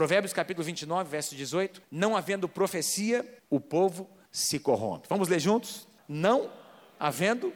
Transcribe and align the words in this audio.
Provérbios 0.00 0.32
capítulo 0.32 0.64
29, 0.64 1.10
verso 1.10 1.36
18: 1.36 1.82
Não 1.90 2.16
havendo 2.16 2.48
profecia, 2.48 3.22
o 3.50 3.60
povo 3.60 4.08
se 4.32 4.58
corrompe. 4.58 5.06
Vamos 5.10 5.28
ler 5.28 5.38
juntos? 5.38 5.86
Não 6.08 6.50
havendo 6.98 7.52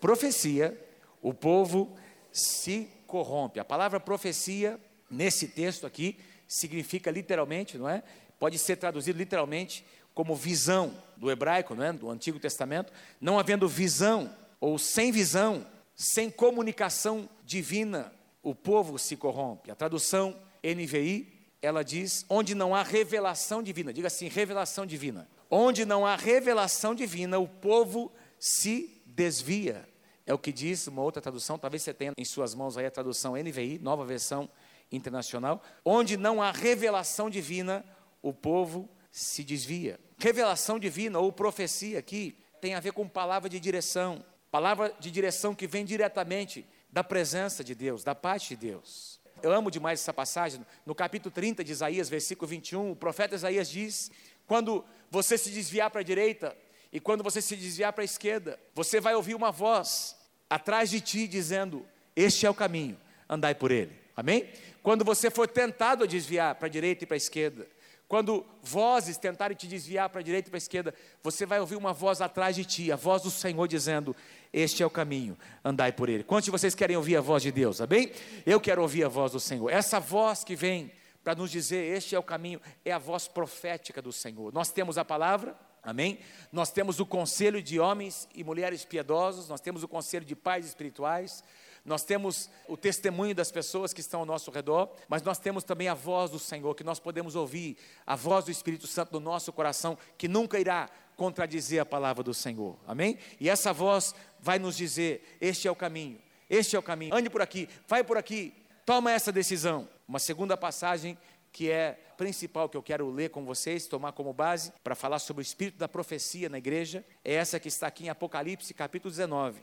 profecia, 0.00 0.76
o 1.22 1.32
povo 1.32 1.96
se 2.32 2.90
corrompe. 3.06 3.60
A 3.60 3.64
palavra 3.64 4.00
profecia, 4.00 4.80
nesse 5.08 5.46
texto 5.46 5.86
aqui, 5.86 6.18
significa 6.48 7.08
literalmente, 7.08 7.78
não 7.78 7.88
é? 7.88 8.02
Pode 8.36 8.58
ser 8.58 8.74
traduzido 8.74 9.16
literalmente 9.16 9.86
como 10.12 10.34
visão 10.34 10.92
do 11.16 11.30
hebraico, 11.30 11.76
não 11.76 11.84
é? 11.84 11.92
do 11.92 12.10
Antigo 12.10 12.40
Testamento. 12.40 12.92
Não 13.20 13.38
havendo 13.38 13.68
visão, 13.68 14.34
ou 14.60 14.76
sem 14.76 15.12
visão, 15.12 15.64
sem 15.94 16.30
comunicação 16.30 17.28
divina, 17.44 18.12
o 18.42 18.56
povo 18.56 18.98
se 18.98 19.16
corrompe. 19.16 19.70
A 19.70 19.76
tradução 19.76 20.34
NVI, 20.64 21.35
ela 21.66 21.82
diz: 21.82 22.24
onde 22.28 22.54
não 22.54 22.74
há 22.74 22.82
revelação 22.82 23.62
divina, 23.62 23.92
diga 23.92 24.06
assim, 24.06 24.28
revelação 24.28 24.86
divina. 24.86 25.28
Onde 25.50 25.84
não 25.84 26.06
há 26.06 26.14
revelação 26.14 26.94
divina, 26.94 27.38
o 27.38 27.48
povo 27.48 28.12
se 28.38 29.02
desvia. 29.04 29.88
É 30.24 30.32
o 30.32 30.38
que 30.38 30.52
diz 30.52 30.86
uma 30.86 31.02
outra 31.02 31.20
tradução, 31.20 31.58
talvez 31.58 31.82
você 31.82 31.92
tenha 31.92 32.12
em 32.16 32.24
suas 32.24 32.54
mãos 32.54 32.76
aí 32.76 32.86
a 32.86 32.90
tradução 32.90 33.34
NVI, 33.34 33.78
nova 33.80 34.04
versão 34.04 34.48
internacional. 34.90 35.62
Onde 35.84 36.16
não 36.16 36.40
há 36.40 36.52
revelação 36.52 37.28
divina, 37.28 37.84
o 38.22 38.32
povo 38.32 38.88
se 39.10 39.42
desvia. 39.42 39.98
Revelação 40.18 40.78
divina 40.78 41.18
ou 41.18 41.32
profecia 41.32 41.98
aqui 41.98 42.38
tem 42.60 42.74
a 42.74 42.80
ver 42.80 42.92
com 42.92 43.08
palavra 43.08 43.48
de 43.48 43.58
direção, 43.58 44.24
palavra 44.50 44.94
de 45.00 45.10
direção 45.10 45.54
que 45.54 45.66
vem 45.66 45.84
diretamente 45.84 46.66
da 46.90 47.04
presença 47.04 47.62
de 47.62 47.74
Deus, 47.74 48.02
da 48.02 48.14
parte 48.14 48.50
de 48.50 48.56
Deus. 48.56 49.15
Eu 49.42 49.52
amo 49.52 49.70
demais 49.70 50.00
essa 50.00 50.14
passagem. 50.14 50.64
No 50.84 50.94
capítulo 50.94 51.30
30 51.30 51.62
de 51.62 51.72
Isaías, 51.72 52.08
versículo 52.08 52.48
21, 52.48 52.92
o 52.92 52.96
profeta 52.96 53.34
Isaías 53.34 53.68
diz: 53.68 54.10
Quando 54.46 54.84
você 55.10 55.36
se 55.36 55.50
desviar 55.50 55.90
para 55.90 56.00
a 56.00 56.04
direita 56.04 56.56
e 56.92 56.98
quando 56.98 57.22
você 57.22 57.42
se 57.42 57.54
desviar 57.54 57.92
para 57.92 58.02
a 58.02 58.04
esquerda, 58.04 58.58
você 58.74 59.00
vai 59.00 59.14
ouvir 59.14 59.34
uma 59.34 59.52
voz 59.52 60.16
atrás 60.48 60.90
de 60.90 61.00
ti 61.00 61.28
dizendo: 61.28 61.86
Este 62.14 62.46
é 62.46 62.50
o 62.50 62.54
caminho, 62.54 62.98
andai 63.28 63.54
por 63.54 63.70
ele. 63.70 63.92
Amém? 64.16 64.48
Quando 64.82 65.04
você 65.04 65.30
for 65.30 65.46
tentado 65.46 66.04
a 66.04 66.06
desviar 66.06 66.54
para 66.54 66.66
a 66.66 66.70
direita 66.70 67.04
e 67.04 67.06
para 67.06 67.16
a 67.16 67.18
esquerda, 67.18 67.66
quando 68.08 68.46
vozes 68.62 69.18
tentarem 69.18 69.56
te 69.56 69.66
desviar 69.66 70.08
para 70.08 70.20
a 70.20 70.24
direita 70.24 70.48
e 70.48 70.50
para 70.50 70.56
a 70.56 70.58
esquerda, 70.58 70.94
você 71.22 71.44
vai 71.44 71.58
ouvir 71.58 71.74
uma 71.74 71.92
voz 71.92 72.20
atrás 72.20 72.54
de 72.54 72.64
ti, 72.64 72.92
a 72.92 72.96
voz 72.96 73.22
do 73.22 73.30
Senhor 73.30 73.66
dizendo: 73.66 74.14
Este 74.56 74.82
é 74.82 74.86
o 74.86 74.90
caminho, 74.90 75.36
andai 75.62 75.92
por 75.92 76.08
ele. 76.08 76.24
Quantos 76.24 76.46
de 76.46 76.50
vocês 76.50 76.74
querem 76.74 76.96
ouvir 76.96 77.14
a 77.18 77.20
voz 77.20 77.42
de 77.42 77.52
Deus? 77.52 77.78
Amém? 77.78 78.10
Eu 78.46 78.58
quero 78.58 78.80
ouvir 78.80 79.04
a 79.04 79.08
voz 79.08 79.32
do 79.32 79.38
Senhor. 79.38 79.68
Essa 79.68 80.00
voz 80.00 80.42
que 80.42 80.56
vem 80.56 80.90
para 81.22 81.34
nos 81.34 81.50
dizer: 81.50 81.94
Este 81.94 82.14
é 82.14 82.18
o 82.18 82.22
caminho, 82.22 82.58
é 82.82 82.90
a 82.90 82.98
voz 82.98 83.28
profética 83.28 84.00
do 84.00 84.10
Senhor. 84.10 84.54
Nós 84.54 84.70
temos 84.70 84.96
a 84.96 85.04
palavra, 85.04 85.54
Amém? 85.82 86.18
Nós 86.50 86.72
temos 86.72 86.98
o 86.98 87.06
conselho 87.06 87.62
de 87.62 87.78
homens 87.78 88.26
e 88.34 88.42
mulheres 88.42 88.84
piedosos, 88.84 89.48
nós 89.48 89.60
temos 89.60 89.84
o 89.84 89.88
conselho 89.88 90.24
de 90.24 90.34
pais 90.34 90.66
espirituais, 90.66 91.44
nós 91.84 92.02
temos 92.02 92.50
o 92.66 92.76
testemunho 92.76 93.32
das 93.32 93.52
pessoas 93.52 93.92
que 93.92 94.00
estão 94.00 94.18
ao 94.18 94.26
nosso 94.26 94.50
redor, 94.50 94.90
mas 95.06 95.22
nós 95.22 95.38
temos 95.38 95.62
também 95.62 95.86
a 95.86 95.94
voz 95.94 96.30
do 96.30 96.40
Senhor, 96.40 96.74
que 96.74 96.82
nós 96.82 96.98
podemos 96.98 97.36
ouvir, 97.36 97.76
a 98.04 98.16
voz 98.16 98.46
do 98.46 98.50
Espírito 98.50 98.88
Santo 98.88 99.12
no 99.12 99.20
nosso 99.20 99.52
coração, 99.52 99.96
que 100.18 100.26
nunca 100.26 100.58
irá 100.58 100.90
contradizer 101.16 101.80
a 101.80 101.86
palavra 101.86 102.22
do 102.22 102.34
Senhor, 102.34 102.78
amém? 102.86 103.18
E 103.40 103.48
essa 103.48 103.72
voz 103.72 104.14
vai 104.38 104.58
nos 104.58 104.76
dizer: 104.76 105.36
este 105.40 105.66
é 105.66 105.70
o 105.70 105.76
caminho, 105.76 106.20
este 106.48 106.76
é 106.76 106.78
o 106.78 106.82
caminho, 106.82 107.14
ande 107.14 107.30
por 107.30 107.42
aqui, 107.42 107.68
vai 107.88 108.04
por 108.04 108.16
aqui, 108.16 108.54
toma 108.84 109.10
essa 109.10 109.32
decisão. 109.32 109.88
Uma 110.06 110.18
segunda 110.18 110.56
passagem 110.56 111.18
que 111.52 111.70
é 111.70 111.98
principal 112.16 112.68
que 112.68 112.76
eu 112.76 112.82
quero 112.82 113.10
ler 113.10 113.30
com 113.30 113.44
vocês, 113.44 113.86
tomar 113.86 114.12
como 114.12 114.32
base 114.32 114.72
para 114.84 114.94
falar 114.94 115.18
sobre 115.18 115.40
o 115.40 115.42
espírito 115.42 115.78
da 115.78 115.88
profecia 115.88 116.48
na 116.48 116.58
igreja, 116.58 117.04
é 117.24 117.34
essa 117.34 117.58
que 117.58 117.68
está 117.68 117.86
aqui 117.86 118.04
em 118.04 118.08
Apocalipse, 118.10 118.72
capítulo 118.74 119.10
19 119.10 119.60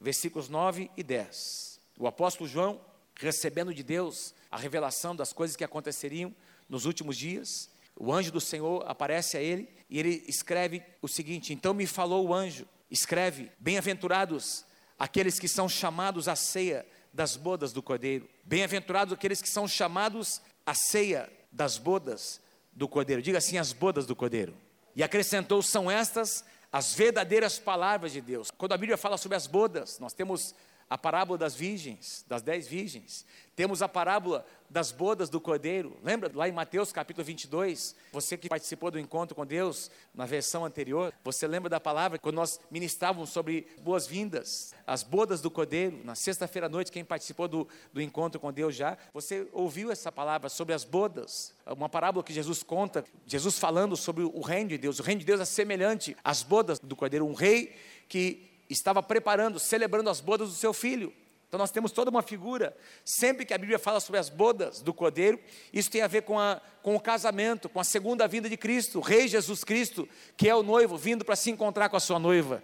versículos 0.00 0.48
9 0.48 0.90
e 0.96 1.02
10. 1.02 1.78
O 1.98 2.06
apóstolo 2.06 2.48
João, 2.48 2.80
recebendo 3.14 3.74
de 3.74 3.82
Deus 3.82 4.34
a 4.50 4.56
revelação 4.56 5.14
das 5.14 5.32
coisas 5.32 5.54
que 5.54 5.62
aconteceriam 5.62 6.34
nos 6.68 6.86
últimos 6.86 7.16
dias, 7.16 7.68
o 8.02 8.10
anjo 8.10 8.32
do 8.32 8.40
Senhor 8.40 8.82
aparece 8.88 9.36
a 9.36 9.42
ele 9.42 9.68
e 9.90 9.98
ele 9.98 10.24
escreve 10.26 10.82
o 11.02 11.06
seguinte: 11.06 11.52
Então 11.52 11.74
me 11.74 11.86
falou 11.86 12.26
o 12.26 12.34
anjo, 12.34 12.66
escreve: 12.90 13.52
Bem-aventurados 13.58 14.64
aqueles 14.98 15.38
que 15.38 15.46
são 15.46 15.68
chamados 15.68 16.26
à 16.26 16.34
ceia 16.34 16.86
das 17.12 17.36
bodas 17.36 17.74
do 17.74 17.82
cordeiro. 17.82 18.26
Bem-aventurados 18.42 19.12
aqueles 19.12 19.42
que 19.42 19.48
são 19.50 19.68
chamados 19.68 20.40
à 20.64 20.72
ceia 20.72 21.30
das 21.52 21.76
bodas 21.76 22.40
do 22.72 22.88
cordeiro. 22.88 23.20
Diga 23.20 23.36
assim: 23.36 23.58
as 23.58 23.74
bodas 23.74 24.06
do 24.06 24.16
cordeiro. 24.16 24.54
E 24.96 25.02
acrescentou: 25.02 25.62
são 25.62 25.90
estas 25.90 26.42
as 26.72 26.94
verdadeiras 26.94 27.58
palavras 27.58 28.12
de 28.12 28.22
Deus. 28.22 28.50
Quando 28.50 28.72
a 28.72 28.78
Bíblia 28.78 28.96
fala 28.96 29.18
sobre 29.18 29.36
as 29.36 29.46
bodas, 29.46 29.98
nós 29.98 30.14
temos 30.14 30.54
a 30.90 30.98
parábola 30.98 31.38
das 31.38 31.54
virgens, 31.54 32.24
das 32.26 32.42
dez 32.42 32.66
virgens. 32.66 33.24
Temos 33.54 33.80
a 33.80 33.88
parábola 33.88 34.44
das 34.68 34.90
bodas 34.90 35.28
do 35.28 35.40
cordeiro. 35.40 35.96
Lembra 36.02 36.30
lá 36.34 36.48
em 36.48 36.52
Mateus 36.52 36.90
capítulo 36.90 37.24
22? 37.24 37.94
Você 38.12 38.36
que 38.36 38.48
participou 38.48 38.90
do 38.90 38.98
encontro 38.98 39.36
com 39.36 39.46
Deus 39.46 39.88
na 40.12 40.26
versão 40.26 40.64
anterior, 40.64 41.12
você 41.22 41.46
lembra 41.46 41.70
da 41.70 41.78
palavra 41.78 42.18
quando 42.18 42.34
nós 42.34 42.58
ministrávamos 42.72 43.30
sobre 43.30 43.68
boas-vindas, 43.82 44.74
as 44.84 45.04
bodas 45.04 45.40
do 45.40 45.50
cordeiro, 45.50 46.00
na 46.02 46.16
sexta-feira 46.16 46.66
à 46.66 46.70
noite, 46.70 46.90
quem 46.90 47.04
participou 47.04 47.46
do, 47.46 47.68
do 47.92 48.02
encontro 48.02 48.40
com 48.40 48.52
Deus 48.52 48.74
já, 48.74 48.98
você 49.14 49.46
ouviu 49.52 49.92
essa 49.92 50.10
palavra 50.10 50.48
sobre 50.48 50.74
as 50.74 50.82
bodas, 50.82 51.54
uma 51.66 51.88
parábola 51.88 52.24
que 52.24 52.32
Jesus 52.32 52.64
conta, 52.64 53.04
Jesus 53.26 53.60
falando 53.60 53.96
sobre 53.96 54.24
o 54.24 54.40
reino 54.40 54.70
de 54.70 54.78
Deus. 54.78 54.98
O 54.98 55.04
reino 55.04 55.20
de 55.20 55.26
Deus 55.26 55.40
é 55.40 55.44
semelhante 55.44 56.16
às 56.24 56.42
bodas 56.42 56.80
do 56.80 56.96
cordeiro, 56.96 57.26
um 57.26 57.34
rei 57.34 57.76
que 58.08 58.49
estava 58.70 59.02
preparando, 59.02 59.58
celebrando 59.58 60.08
as 60.08 60.20
bodas 60.20 60.48
do 60.48 60.54
seu 60.54 60.72
filho. 60.72 61.12
Então 61.50 61.58
nós 61.58 61.72
temos 61.72 61.90
toda 61.90 62.10
uma 62.10 62.22
figura. 62.22 62.76
Sempre 63.04 63.44
que 63.44 63.52
a 63.52 63.58
Bíblia 63.58 63.76
fala 63.76 63.98
sobre 63.98 64.20
as 64.20 64.28
bodas 64.28 64.80
do 64.80 64.94
Cordeiro, 64.94 65.36
isso 65.72 65.90
tem 65.90 66.00
a 66.00 66.06
ver 66.06 66.22
com, 66.22 66.38
a, 66.38 66.60
com 66.80 66.94
o 66.94 67.00
casamento, 67.00 67.68
com 67.68 67.80
a 67.80 67.84
segunda 67.84 68.28
vinda 68.28 68.48
de 68.48 68.56
Cristo, 68.56 68.98
o 68.98 69.02
Rei 69.02 69.26
Jesus 69.26 69.64
Cristo, 69.64 70.08
que 70.36 70.48
é 70.48 70.54
o 70.54 70.62
noivo, 70.62 70.96
vindo 70.96 71.24
para 71.24 71.34
se 71.34 71.50
encontrar 71.50 71.88
com 71.88 71.96
a 71.96 72.00
sua 72.00 72.20
noiva. 72.20 72.62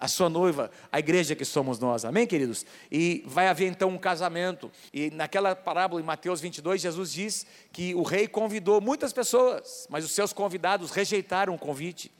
A 0.00 0.08
sua 0.08 0.28
noiva, 0.28 0.72
a 0.90 0.98
igreja 0.98 1.36
que 1.36 1.44
somos 1.44 1.78
nós, 1.78 2.04
amém, 2.04 2.26
queridos? 2.26 2.66
E 2.90 3.22
vai 3.24 3.46
haver 3.46 3.68
então 3.68 3.88
um 3.88 3.98
casamento. 3.98 4.68
E 4.92 5.12
naquela 5.12 5.54
parábola 5.54 6.00
em 6.00 6.04
Mateus 6.04 6.40
22, 6.40 6.80
Jesus 6.80 7.12
diz 7.12 7.46
que 7.72 7.94
o 7.94 8.02
rei 8.02 8.26
convidou 8.26 8.80
muitas 8.80 9.12
pessoas, 9.12 9.86
mas 9.88 10.04
os 10.04 10.10
seus 10.10 10.32
convidados 10.32 10.90
rejeitaram 10.90 11.54
o 11.54 11.58
convite. 11.58 12.10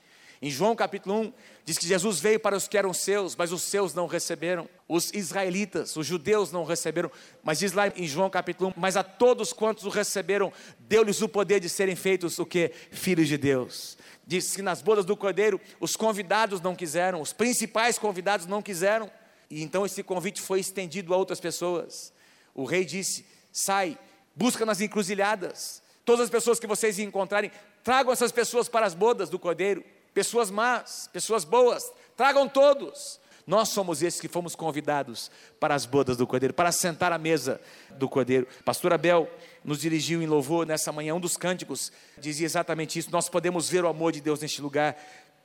Em 0.43 0.51
João 0.51 0.75
capítulo 0.75 1.21
1, 1.21 1.33
diz 1.65 1.79
que 1.79 1.87
Jesus 1.87 2.21
veio 2.21 2.39
para 2.39 2.57
os 2.57 2.69
que 2.69 2.77
eram 2.77 2.93
seus, 2.93 3.37
mas 3.37 3.53
os 3.53 3.63
seus 3.63 3.95
não 3.95 4.07
receberam. 4.07 4.69
Os 4.89 5.13
israelitas, 5.13 5.97
os 5.97 6.07
judeus 6.07 6.53
não 6.53 6.65
receberam. 6.65 7.11
Mas 7.43 7.61
diz 7.61 7.73
lá 7.73 7.89
em 7.89 8.07
João 8.07 8.29
capítulo 8.29 8.71
1, 8.71 8.75
mas 8.77 8.97
a 8.97 9.03
todos 9.03 9.53
quantos 9.53 9.85
o 9.85 9.89
receberam, 9.89 10.53
deu-lhes 10.79 11.23
o 11.23 11.29
poder 11.29 11.61
de 11.61 11.69
serem 11.69 11.97
feitos 11.97 12.39
o 12.39 12.47
que? 12.47 12.71
Filhos 12.91 13.29
de 13.29 13.39
Deus. 13.39 13.97
Diz 14.27 14.55
que 14.55 14.63
nas 14.63 14.83
bodas 14.83 15.05
do 15.05 15.17
cordeiro, 15.17 15.61
os 15.81 15.97
convidados 15.97 16.61
não 16.61 16.75
quiseram, 16.75 17.21
os 17.21 17.33
principais 17.33 17.99
convidados 17.99 18.47
não 18.47 18.61
quiseram. 18.61 19.11
E 19.49 19.63
então 19.63 19.87
esse 19.87 20.03
convite 20.03 20.41
foi 20.41 20.61
estendido 20.61 21.15
a 21.15 21.17
outras 21.17 21.41
pessoas. 21.41 22.13
O 22.55 22.65
rei 22.65 22.85
disse: 22.85 23.25
sai, 23.53 23.99
busca 24.35 24.67
nas 24.67 24.81
encruzilhadas. 24.81 25.83
Todas 26.05 26.25
as 26.25 26.31
pessoas 26.31 26.61
que 26.61 26.67
vocês 26.67 26.99
encontrarem, 26.99 27.51
tragam 27.83 28.13
essas 28.13 28.31
pessoas 28.31 28.69
para 28.69 28.85
as 28.85 28.93
bodas 28.93 29.31
do 29.31 29.39
cordeiro 29.39 29.83
pessoas 30.15 30.51
más, 30.51 31.11
pessoas 31.13 31.45
boas, 31.45 31.93
tragam 32.17 32.49
todos. 32.49 33.21
Nós 33.47 33.69
somos 33.69 34.03
esses 34.03 34.21
que 34.21 34.29
fomos 34.29 34.55
convidados 34.55 35.31
para 35.61 35.75
as 35.75 35.85
bodas 35.85 36.17
do 36.17 36.27
Cordeiro, 36.27 36.55
para 36.55 36.73
sentar 36.73 37.13
à 37.13 37.19
mesa 37.19 37.61
do 37.91 38.09
Cordeiro. 38.09 38.47
Pastor 38.65 38.93
Abel 38.93 39.29
nos 39.63 39.81
dirigiu 39.81 40.23
em 40.23 40.27
louvor 40.27 40.67
nessa 40.67 40.91
manhã, 40.91 41.15
um 41.15 41.21
dos 41.21 41.37
cânticos 41.37 41.93
dizia 42.17 42.47
exatamente 42.47 42.99
isso. 42.99 43.11
Nós 43.11 43.29
podemos 43.29 43.69
ver 43.69 43.85
o 43.85 43.89
amor 43.89 44.13
de 44.13 44.21
Deus 44.23 44.41
neste 44.41 44.63
lugar. 44.63 44.97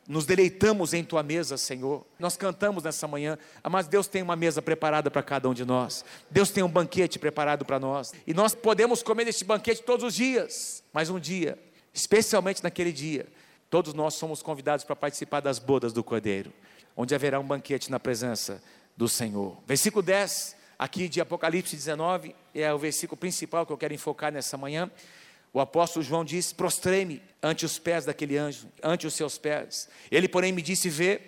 Nos 0.08 0.26
deleitamos 0.26 0.94
em 0.94 1.04
tua 1.04 1.22
mesa, 1.22 1.58
Senhor. 1.58 2.06
Nós 2.18 2.38
cantamos 2.38 2.84
nessa 2.84 3.06
manhã, 3.06 3.38
mas 3.70 3.88
Deus 3.88 4.08
tem 4.08 4.22
uma 4.22 4.36
mesa 4.36 4.62
preparada 4.62 5.12
para 5.12 5.22
cada 5.22 5.50
um 5.50 5.54
de 5.54 5.66
nós. 5.66 6.06
Deus 6.32 6.50
tem 6.52 6.64
um 6.64 6.70
banquete 6.70 7.20
preparado 7.20 7.66
para 7.66 7.80
nós. 7.80 8.14
E 8.26 8.34
nós 8.34 8.56
podemos 8.56 9.04
comer 9.04 9.28
este 9.28 9.44
banquete 9.44 9.84
todos 9.84 10.06
os 10.06 10.16
dias, 10.16 10.84
mas 10.94 11.10
um 11.10 11.20
dia, 11.20 11.60
especialmente 11.94 12.64
naquele 12.64 12.94
dia, 12.94 13.28
Todos 13.69 13.94
nós 13.94 14.16
somos 14.16 14.42
convidados 14.42 14.83
para 14.83 14.95
participar 14.95 15.42
das 15.42 15.60
bodas 15.60 15.94
do 15.94 16.04
Cordeiro, 16.04 16.51
onde 16.98 17.13
haverá 17.13 17.39
um 17.39 17.45
banquete 17.45 17.92
na 17.92 18.00
presença 18.00 18.63
do 18.98 19.07
Senhor. 19.07 19.57
Versículo 19.68 20.01
10, 20.01 20.56
aqui 20.77 21.07
de 21.07 21.21
Apocalipse 21.21 21.75
19, 21.75 22.36
é 22.56 22.74
o 22.74 22.80
versículo 22.80 23.16
principal 23.16 23.68
que 23.68 23.71
eu 23.71 23.77
quero 23.77 23.94
enfocar 23.94 24.31
nessa 24.31 24.57
manhã. 24.57 24.89
O 25.54 25.60
apóstolo 25.60 26.04
João 26.04 26.25
diz: 26.25 26.51
Prostrei-me 26.51 27.21
ante 27.44 27.63
os 27.63 27.77
pés 27.77 28.06
daquele 28.06 28.38
anjo, 28.38 28.68
ante 28.81 29.06
os 29.06 29.13
seus 29.13 29.38
pés. 29.38 29.88
Ele, 30.10 30.27
porém, 30.27 30.51
me 30.51 30.63
disse: 30.63 30.89
Vê, 30.89 31.21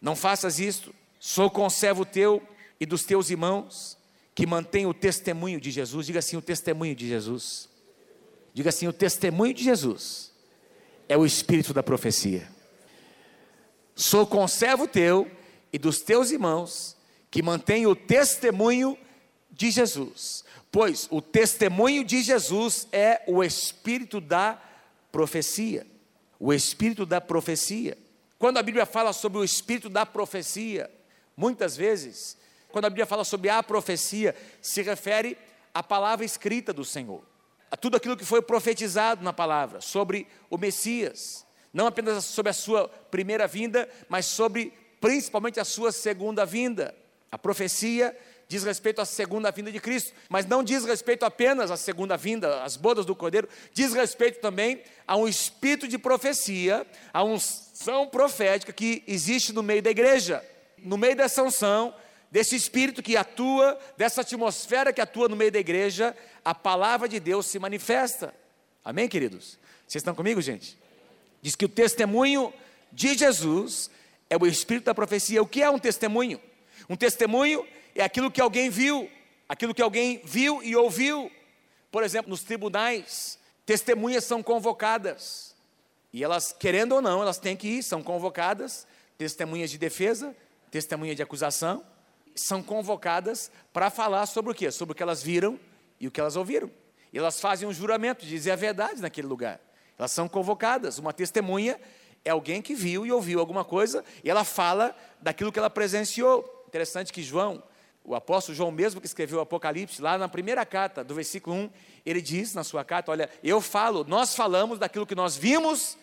não 0.00 0.16
faças 0.16 0.58
isto, 0.58 0.94
sou 1.20 1.50
conservo 1.50 2.06
teu 2.06 2.42
e 2.80 2.86
dos 2.86 3.04
teus 3.04 3.28
irmãos, 3.28 3.98
que 4.34 4.46
mantém 4.46 4.86
o 4.86 4.94
testemunho 4.94 5.60
de 5.60 5.70
Jesus. 5.70 6.06
Diga 6.06 6.20
assim: 6.20 6.38
o 6.38 6.42
testemunho 6.42 6.94
de 6.94 7.06
Jesus. 7.06 7.68
Diga 8.54 8.70
assim: 8.70 8.88
o 8.88 8.92
testemunho 8.94 9.52
de 9.52 9.62
Jesus 9.62 10.31
é 11.12 11.16
o 11.16 11.26
espírito 11.26 11.74
da 11.74 11.82
profecia. 11.82 12.48
Sou 13.94 14.26
conservo 14.26 14.88
teu 14.88 15.30
e 15.70 15.78
dos 15.78 16.00
teus 16.00 16.30
irmãos 16.30 16.96
que 17.30 17.42
mantém 17.42 17.86
o 17.86 17.94
testemunho 17.94 18.96
de 19.50 19.70
Jesus. 19.70 20.42
Pois 20.70 21.08
o 21.10 21.20
testemunho 21.20 22.02
de 22.02 22.22
Jesus 22.22 22.88
é 22.90 23.22
o 23.26 23.44
espírito 23.44 24.22
da 24.22 24.58
profecia. 25.12 25.86
O 26.40 26.50
espírito 26.50 27.04
da 27.04 27.20
profecia. 27.20 27.98
Quando 28.38 28.56
a 28.56 28.62
Bíblia 28.62 28.86
fala 28.86 29.12
sobre 29.12 29.38
o 29.38 29.44
espírito 29.44 29.90
da 29.90 30.06
profecia, 30.06 30.90
muitas 31.36 31.76
vezes, 31.76 32.38
quando 32.70 32.86
a 32.86 32.90
Bíblia 32.90 33.04
fala 33.04 33.22
sobre 33.22 33.50
a 33.50 33.62
profecia, 33.62 34.34
se 34.62 34.80
refere 34.80 35.36
à 35.74 35.82
palavra 35.82 36.24
escrita 36.24 36.72
do 36.72 36.86
Senhor, 36.86 37.22
tudo 37.76 37.96
aquilo 37.96 38.16
que 38.16 38.24
foi 38.24 38.42
profetizado 38.42 39.24
na 39.24 39.32
palavra 39.32 39.80
sobre 39.80 40.26
o 40.50 40.58
Messias, 40.58 41.46
não 41.72 41.86
apenas 41.86 42.24
sobre 42.24 42.50
a 42.50 42.52
sua 42.52 42.88
primeira 43.10 43.46
vinda, 43.46 43.88
mas 44.08 44.26
sobre 44.26 44.72
principalmente 45.00 45.58
a 45.58 45.64
sua 45.64 45.90
segunda 45.90 46.44
vinda. 46.44 46.94
A 47.30 47.38
profecia 47.38 48.16
diz 48.46 48.62
respeito 48.62 49.00
à 49.00 49.06
segunda 49.06 49.50
vinda 49.50 49.72
de 49.72 49.80
Cristo, 49.80 50.12
mas 50.28 50.44
não 50.44 50.62
diz 50.62 50.84
respeito 50.84 51.24
apenas 51.24 51.70
à 51.70 51.76
segunda 51.76 52.18
vinda, 52.18 52.62
às 52.62 52.76
bodas 52.76 53.06
do 53.06 53.16
Cordeiro, 53.16 53.48
diz 53.72 53.94
respeito 53.94 54.40
também 54.40 54.82
a 55.06 55.16
um 55.16 55.26
espírito 55.26 55.88
de 55.88 55.96
profecia, 55.96 56.86
a 57.12 57.24
unção 57.24 58.06
profética 58.06 58.70
que 58.70 59.02
existe 59.06 59.52
no 59.54 59.62
meio 59.62 59.82
da 59.82 59.90
igreja. 59.90 60.44
No 60.76 60.98
meio 60.98 61.16
dessa 61.16 61.42
unção, 61.42 61.94
desse 62.32 62.56
espírito 62.56 63.02
que 63.02 63.14
atua, 63.14 63.78
dessa 63.94 64.22
atmosfera 64.22 64.90
que 64.90 65.02
atua 65.02 65.28
no 65.28 65.36
meio 65.36 65.52
da 65.52 65.58
igreja, 65.58 66.16
a 66.42 66.54
palavra 66.54 67.06
de 67.06 67.20
Deus 67.20 67.44
se 67.44 67.58
manifesta. 67.58 68.34
Amém, 68.82 69.06
queridos? 69.06 69.58
Vocês 69.86 70.00
estão 70.00 70.14
comigo, 70.14 70.40
gente? 70.40 70.78
Diz 71.42 71.54
que 71.54 71.66
o 71.66 71.68
testemunho 71.68 72.50
de 72.90 73.14
Jesus 73.14 73.90
é 74.30 74.36
o 74.38 74.46
espírito 74.46 74.84
da 74.84 74.94
profecia. 74.94 75.42
O 75.42 75.46
que 75.46 75.62
é 75.62 75.68
um 75.68 75.78
testemunho? 75.78 76.40
Um 76.88 76.96
testemunho 76.96 77.66
é 77.94 78.02
aquilo 78.02 78.30
que 78.30 78.40
alguém 78.40 78.70
viu, 78.70 79.10
aquilo 79.46 79.74
que 79.74 79.82
alguém 79.82 80.22
viu 80.24 80.62
e 80.62 80.74
ouviu. 80.74 81.30
Por 81.90 82.02
exemplo, 82.02 82.30
nos 82.30 82.42
tribunais, 82.42 83.38
testemunhas 83.66 84.24
são 84.24 84.42
convocadas. 84.42 85.54
E 86.10 86.24
elas, 86.24 86.50
querendo 86.58 86.92
ou 86.92 87.02
não, 87.02 87.20
elas 87.20 87.36
têm 87.36 87.54
que 87.54 87.68
ir, 87.68 87.82
são 87.82 88.02
convocadas, 88.02 88.86
testemunhas 89.18 89.70
de 89.70 89.76
defesa, 89.76 90.34
testemunha 90.70 91.14
de 91.14 91.22
acusação, 91.22 91.84
são 92.34 92.62
convocadas 92.62 93.50
para 93.72 93.90
falar 93.90 94.26
sobre 94.26 94.52
o 94.52 94.54
quê? 94.54 94.70
Sobre 94.70 94.92
o 94.92 94.94
que 94.94 95.02
elas 95.02 95.22
viram 95.22 95.58
e 96.00 96.08
o 96.08 96.10
que 96.10 96.20
elas 96.20 96.36
ouviram. 96.36 96.70
E 97.12 97.18
elas 97.18 97.40
fazem 97.40 97.68
um 97.68 97.72
juramento 97.72 98.24
de 98.24 98.30
dizer 98.30 98.52
a 98.52 98.56
verdade 98.56 99.00
naquele 99.00 99.26
lugar. 99.26 99.60
Elas 99.98 100.12
são 100.12 100.28
convocadas. 100.28 100.98
Uma 100.98 101.12
testemunha 101.12 101.78
é 102.24 102.30
alguém 102.30 102.62
que 102.62 102.74
viu 102.74 103.04
e 103.04 103.12
ouviu 103.12 103.40
alguma 103.40 103.64
coisa 103.64 104.04
e 104.24 104.30
ela 104.30 104.44
fala 104.44 104.96
daquilo 105.20 105.52
que 105.52 105.58
ela 105.58 105.70
presenciou. 105.70 106.64
Interessante 106.68 107.12
que 107.12 107.22
João, 107.22 107.62
o 108.04 108.14
apóstolo 108.14 108.56
João 108.56 108.70
mesmo 108.70 109.00
que 109.00 109.06
escreveu 109.06 109.38
o 109.38 109.42
Apocalipse, 109.42 110.00
lá 110.00 110.16
na 110.16 110.28
primeira 110.28 110.64
carta, 110.64 111.04
do 111.04 111.14
versículo 111.14 111.56
1, 111.56 111.70
ele 112.06 112.22
diz 112.22 112.54
na 112.54 112.64
sua 112.64 112.84
carta: 112.84 113.10
Olha, 113.10 113.28
eu 113.42 113.60
falo, 113.60 114.04
nós 114.04 114.34
falamos 114.34 114.78
daquilo 114.78 115.06
que 115.06 115.14
nós 115.14 115.36
vimos 115.36 115.98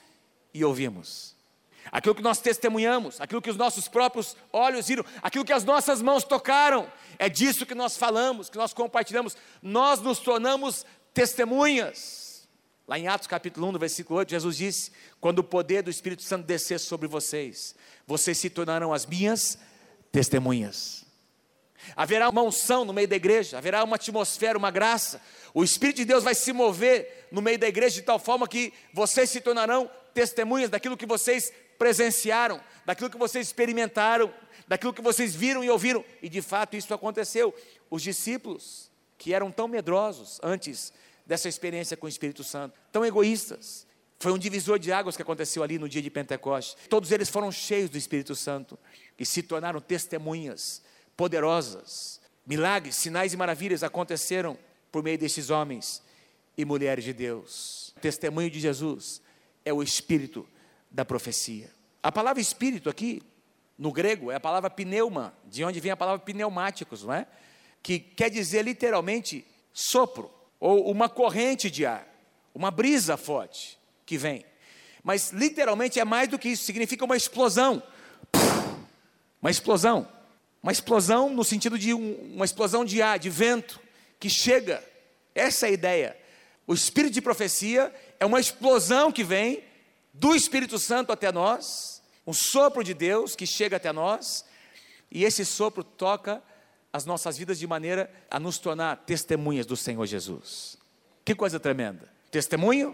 e 0.53 0.63
ouvimos, 0.63 1.35
aquilo 1.91 2.15
que 2.15 2.21
nós 2.21 2.39
testemunhamos, 2.39 3.19
aquilo 3.19 3.41
que 3.41 3.49
os 3.49 3.57
nossos 3.57 3.87
próprios 3.87 4.35
olhos 4.51 4.87
viram, 4.87 5.05
aquilo 5.21 5.45
que 5.45 5.53
as 5.53 5.63
nossas 5.63 6.01
mãos 6.01 6.23
tocaram, 6.23 6.91
é 7.17 7.29
disso 7.29 7.65
que 7.65 7.75
nós 7.75 7.97
falamos, 7.97 8.49
que 8.49 8.57
nós 8.57 8.73
compartilhamos, 8.73 9.35
nós 9.61 10.01
nos 10.01 10.19
tornamos 10.19 10.85
testemunhas. 11.13 12.47
Lá 12.87 12.97
em 12.97 13.07
Atos 13.07 13.27
capítulo 13.27 13.67
1, 13.67 13.71
no 13.73 13.79
versículo 13.79 14.17
8, 14.19 14.31
Jesus 14.31 14.57
disse: 14.57 14.91
Quando 15.21 15.39
o 15.39 15.43
poder 15.43 15.83
do 15.83 15.91
Espírito 15.91 16.23
Santo 16.23 16.45
descer 16.45 16.79
sobre 16.79 17.07
vocês, 17.07 17.75
vocês 18.07 18.37
se 18.37 18.49
tornarão 18.49 18.91
as 18.91 19.05
minhas 19.05 19.59
testemunhas. 20.11 21.05
Haverá 21.95 22.29
uma 22.29 22.41
unção 22.41 22.83
no 22.83 22.93
meio 22.93 23.07
da 23.07 23.15
igreja, 23.15 23.57
haverá 23.57 23.83
uma 23.83 23.95
atmosfera, 23.95 24.57
uma 24.57 24.71
graça. 24.71 25.21
O 25.53 25.63
Espírito 25.63 25.97
de 25.97 26.05
Deus 26.05 26.23
vai 26.23 26.35
se 26.35 26.51
mover 26.51 27.27
no 27.31 27.41
meio 27.41 27.57
da 27.57 27.67
igreja 27.67 27.95
de 27.95 28.01
tal 28.01 28.19
forma 28.19 28.47
que 28.47 28.73
vocês 28.93 29.29
se 29.29 29.41
tornarão 29.41 29.89
testemunhas 30.13 30.69
daquilo 30.69 30.97
que 30.97 31.05
vocês 31.05 31.53
presenciaram, 31.79 32.61
daquilo 32.85 33.09
que 33.09 33.17
vocês 33.17 33.47
experimentaram, 33.47 34.31
daquilo 34.67 34.93
que 34.93 35.01
vocês 35.01 35.33
viram 35.33 35.63
e 35.63 35.69
ouviram. 35.69 36.03
E 36.21 36.27
de 36.27 36.41
fato 36.41 36.75
isso 36.75 36.93
aconteceu. 36.93 37.55
Os 37.89 38.03
discípulos, 38.03 38.91
que 39.17 39.33
eram 39.33 39.49
tão 39.49 39.67
medrosos 39.67 40.39
antes 40.43 40.93
dessa 41.25 41.47
experiência 41.47 41.95
com 41.95 42.05
o 42.05 42.09
Espírito 42.09 42.43
Santo, 42.43 42.77
tão 42.91 43.05
egoístas, 43.05 43.87
foi 44.19 44.33
um 44.33 44.37
divisor 44.37 44.77
de 44.77 44.91
águas 44.91 45.15
que 45.15 45.21
aconteceu 45.21 45.63
ali 45.63 45.79
no 45.79 45.87
dia 45.87 46.01
de 46.01 46.09
Pentecostes. 46.09 46.75
Todos 46.89 47.11
eles 47.11 47.29
foram 47.29 47.51
cheios 47.51 47.89
do 47.89 47.97
Espírito 47.97 48.35
Santo 48.35 48.77
e 49.17 49.25
se 49.25 49.41
tornaram 49.41 49.79
testemunhas 49.79 50.83
poderosas. 51.15 52.19
Milagres, 52.45 52.95
sinais 52.97 53.33
e 53.33 53.37
maravilhas 53.37 53.83
aconteceram 53.83 54.57
por 54.91 55.01
meio 55.01 55.17
desses 55.17 55.49
homens 55.49 56.03
e 56.57 56.65
mulheres 56.65 57.05
de 57.05 57.13
Deus. 57.13 57.93
O 57.95 58.01
testemunho 58.01 58.49
de 58.49 58.59
Jesus 58.59 59.21
é 59.63 59.71
o 59.71 59.81
espírito 59.81 60.45
da 60.89 61.05
profecia. 61.05 61.69
A 62.01 62.11
palavra 62.11 62.41
espírito 62.41 62.89
aqui, 62.89 63.21
no 63.77 63.91
grego, 63.91 64.31
é 64.31 64.35
a 64.35 64.39
palavra 64.39 64.69
pneuma, 64.69 65.33
de 65.45 65.63
onde 65.63 65.79
vem 65.79 65.91
a 65.91 65.97
palavra 65.97 66.19
pneumáticos, 66.19 67.03
não 67.03 67.13
é? 67.13 67.27
Que 67.81 67.99
quer 67.99 68.29
dizer 68.29 68.63
literalmente 68.63 69.45
sopro, 69.73 70.31
ou 70.59 70.91
uma 70.91 71.07
corrente 71.07 71.69
de 71.69 71.85
ar, 71.85 72.07
uma 72.53 72.71
brisa 72.71 73.15
forte 73.15 73.77
que 74.05 74.17
vem. 74.17 74.45
Mas 75.03 75.31
literalmente 75.31 75.99
é 75.99 76.05
mais 76.05 76.27
do 76.27 76.37
que 76.37 76.49
isso, 76.49 76.63
significa 76.63 77.05
uma 77.05 77.15
explosão. 77.15 77.81
Uma 79.41 79.49
explosão. 79.49 80.07
Uma 80.61 80.71
explosão 80.71 81.29
no 81.29 81.43
sentido 81.43 81.79
de 81.79 81.93
um, 81.93 82.33
uma 82.33 82.43
explosão 82.43 82.83
de 82.83 83.01
ar, 83.01 83.17
de 83.17 83.29
vento, 83.29 83.79
que 84.19 84.29
chega. 84.29 84.83
Essa 85.33 85.67
é 85.67 85.69
a 85.69 85.73
ideia. 85.73 86.17
O 86.67 86.73
espírito 86.73 87.13
de 87.13 87.21
profecia 87.21 87.93
é 88.19 88.25
uma 88.25 88.39
explosão 88.39 89.11
que 89.11 89.23
vem 89.23 89.63
do 90.19 90.35
Espírito 90.35 90.77
Santo 90.77 91.13
até 91.13 91.31
nós, 91.31 92.03
um 92.27 92.33
sopro 92.33 92.83
de 92.83 92.93
Deus 92.93 93.37
que 93.37 93.47
chega 93.47 93.77
até 93.77 93.93
nós, 93.93 94.43
e 95.09 95.23
esse 95.23 95.45
sopro 95.45 95.81
toca 95.81 96.43
as 96.91 97.05
nossas 97.05 97.37
vidas 97.37 97.57
de 97.57 97.65
maneira 97.65 98.11
a 98.29 98.37
nos 98.37 98.57
tornar 98.57 98.97
testemunhas 98.97 99.65
do 99.65 99.77
Senhor 99.77 100.05
Jesus. 100.05 100.77
Que 101.23 101.33
coisa 101.33 101.57
tremenda! 101.57 102.11
Testemunho 102.29 102.93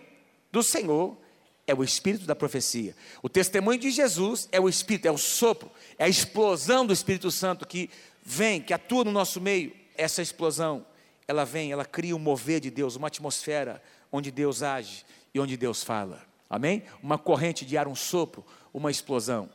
do 0.51 0.61
Senhor 0.61 1.17
é 1.65 1.73
o 1.73 1.83
espírito 1.83 2.27
da 2.27 2.35
profecia. 2.35 2.95
O 3.23 3.27
testemunho 3.27 3.79
de 3.79 3.89
Jesus 3.89 4.47
é 4.51 4.61
o 4.61 4.69
espírito, 4.69 5.07
é 5.07 5.11
o 5.11 5.17
sopro, 5.17 5.71
é 5.97 6.05
a 6.05 6.09
explosão 6.09 6.85
do 6.85 6.93
Espírito 6.93 7.31
Santo 7.31 7.67
que 7.67 7.89
vem, 8.21 8.61
que 8.61 8.73
atua 8.73 9.03
no 9.03 9.11
nosso 9.11 9.41
meio. 9.41 9.75
Essa 9.97 10.21
explosão, 10.21 10.85
ela 11.27 11.43
vem, 11.43 11.71
ela 11.71 11.85
cria 11.85 12.15
um 12.15 12.19
mover 12.19 12.59
de 12.59 12.69
Deus, 12.69 12.95
uma 12.95 13.07
atmosfera 13.07 13.81
onde 14.11 14.29
Deus 14.29 14.61
age 14.61 15.03
e 15.33 15.39
onde 15.39 15.57
Deus 15.57 15.83
fala. 15.83 16.34
Amém? 16.49 16.83
Uma 17.01 17.17
corrente 17.17 17.65
de 17.65 17.77
ar, 17.77 17.87
um 17.87 17.95
sopro, 17.95 18.45
uma 18.73 18.91
explosão. 18.91 19.49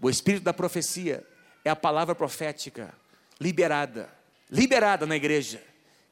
O 0.00 0.08
espírito 0.08 0.44
da 0.44 0.54
profecia 0.54 1.26
é 1.64 1.70
a 1.70 1.76
palavra 1.76 2.14
profética 2.14 2.94
liberada, 3.40 4.08
liberada 4.50 5.06
na 5.06 5.16
igreja, 5.16 5.62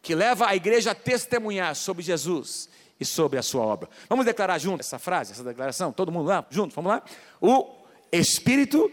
que 0.02 0.14
leva 0.14 0.46
a 0.46 0.56
igreja 0.56 0.92
a 0.92 0.94
testemunhar 0.94 1.74
sobre 1.74 2.02
Jesus 2.02 2.68
e 2.98 3.04
sobre 3.04 3.38
a 3.38 3.42
sua 3.42 3.62
obra. 3.62 3.88
Vamos 4.08 4.24
declarar 4.24 4.58
junto 4.58 4.80
essa 4.80 4.98
frase, 4.98 5.32
essa 5.32 5.44
declaração? 5.44 5.92
Todo 5.92 6.12
mundo 6.12 6.26
lá, 6.26 6.44
junto, 6.50 6.74
vamos 6.74 6.90
lá? 6.90 7.02
O 7.40 7.84
espírito 8.12 8.90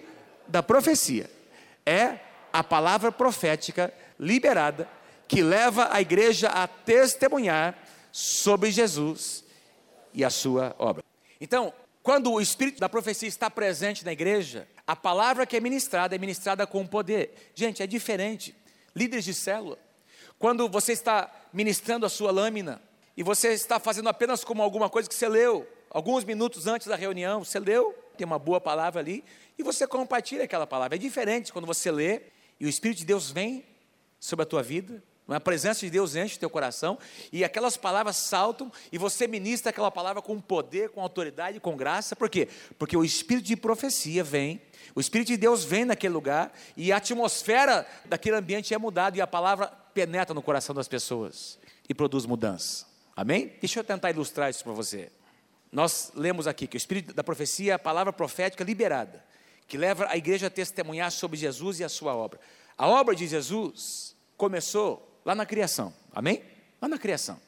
da 0.48 0.62
profecia 0.62 1.30
é 1.86 2.20
a 2.52 2.64
palavra 2.64 3.12
profética 3.12 3.94
liberada 4.20 4.88
que 5.28 5.42
leva 5.42 5.90
a 5.92 6.02
igreja 6.02 6.50
a 6.50 6.68
testemunhar 6.68 7.76
sobre 8.12 8.72
Jesus 8.72 9.44
e 10.14 10.24
a 10.24 10.30
sua 10.30 10.76
obra. 10.78 11.04
Então, 11.44 11.74
quando 12.02 12.32
o 12.32 12.40
espírito 12.40 12.80
da 12.80 12.88
profecia 12.88 13.28
está 13.28 13.50
presente 13.50 14.06
na 14.06 14.14
igreja, 14.14 14.66
a 14.88 14.96
palavra 14.96 15.46
que 15.46 15.58
é 15.58 15.60
ministrada 15.60 16.16
é 16.16 16.18
ministrada 16.18 16.66
com 16.66 16.88
poder. 16.88 17.52
Gente, 17.54 17.84
é 17.84 17.86
diferente. 17.86 18.56
Líderes 18.96 19.26
de 19.26 19.34
célula, 19.34 19.78
quando 20.40 20.70
você 20.70 20.94
está 20.94 21.30
ministrando 21.52 22.06
a 22.06 22.10
sua 22.10 22.32
lâmina, 22.32 22.82
e 23.18 23.24
você 23.24 23.50
está 23.50 23.78
fazendo 23.78 24.08
apenas 24.08 24.42
como 24.46 24.64
alguma 24.64 24.90
coisa 24.90 25.10
que 25.10 25.14
você 25.14 25.28
leu, 25.28 25.68
alguns 25.90 26.24
minutos 26.24 26.66
antes 26.66 26.88
da 26.88 26.96
reunião, 26.96 27.44
você 27.44 27.60
leu, 27.60 27.94
tem 28.18 28.26
uma 28.26 28.40
boa 28.40 28.62
palavra 28.62 29.02
ali, 29.02 29.22
e 29.60 29.64
você 29.64 29.86
compartilha 29.86 30.46
aquela 30.46 30.66
palavra. 30.66 30.96
É 30.96 30.98
diferente 30.98 31.52
quando 31.52 31.66
você 31.66 31.92
lê 31.92 32.22
e 32.58 32.66
o 32.66 32.70
Espírito 32.70 33.00
de 33.00 33.06
Deus 33.06 33.30
vem 33.30 33.66
sobre 34.18 34.44
a 34.44 34.46
tua 34.46 34.64
vida, 34.64 35.04
a 35.28 35.40
presença 35.40 35.80
de 35.82 35.90
Deus 35.90 36.16
enche 36.16 36.36
o 36.36 36.40
teu 36.40 36.50
coração 36.50 36.98
e 37.32 37.44
aquelas 37.44 37.78
palavras 37.78 38.18
saltam 38.18 38.72
e 38.92 38.98
você 38.98 39.26
ministra 39.26 39.70
aquela 39.70 39.90
palavra 39.90 40.22
com 40.22 40.40
poder, 40.40 40.90
com 40.90 41.02
autoridade, 41.02 41.60
com 41.62 41.78
graça. 41.78 42.16
Por 42.16 42.30
quê? 42.30 42.50
Porque 42.78 42.98
o 42.98 43.06
espírito 43.06 43.46
de 43.46 43.56
profecia 43.56 44.24
vem, 44.24 44.62
o 44.94 45.00
espírito 45.00 45.30
de 45.30 45.38
Deus 45.38 45.64
vem 45.64 45.86
naquele 45.86 46.14
lugar 46.14 46.52
e 46.76 46.92
a 46.92 46.98
atmosfera 46.98 47.88
daquele 48.06 48.36
ambiente 48.36 48.74
é 48.74 48.78
mudada 48.78 49.18
e 49.18 49.22
a 49.22 49.28
palavra 49.28 49.68
penetra 49.94 50.34
no 50.34 50.42
coração 50.42 50.76
das 50.76 50.90
pessoas 50.90 51.58
e 51.88 51.94
produz 51.94 52.26
mudança. 52.26 52.86
Amém? 53.16 53.54
Deixa 53.62 53.80
eu 53.80 53.84
tentar 53.84 54.12
ilustrar 54.12 54.50
isso 54.50 54.64
para 54.64 54.74
você. 54.74 55.10
Nós 55.72 56.12
lemos 56.16 56.48
aqui 56.48 56.68
que 56.68 56.76
o 56.76 56.78
espírito 56.78 57.14
da 57.14 57.24
profecia 57.24 57.72
é 57.72 57.76
a 57.76 57.80
palavra 57.80 58.12
profética 58.12 58.64
liberada, 58.64 59.24
que 59.68 59.78
leva 59.78 60.06
a 60.10 60.18
igreja 60.18 60.48
a 60.48 60.50
testemunhar 60.50 61.12
sobre 61.12 61.38
Jesus 61.38 61.80
e 61.80 61.84
a 61.84 61.90
sua 61.90 62.14
obra. 62.14 62.40
A 62.78 62.88
obra 62.88 63.16
de 63.16 63.26
Jesus 63.26 64.16
começou 64.36 65.13
lá 65.26 65.36
na 65.36 65.46
criação. 65.46 65.94
Amém? 66.14 66.44
Lá 66.82 66.88
na 66.88 66.98
criação. 66.98 67.40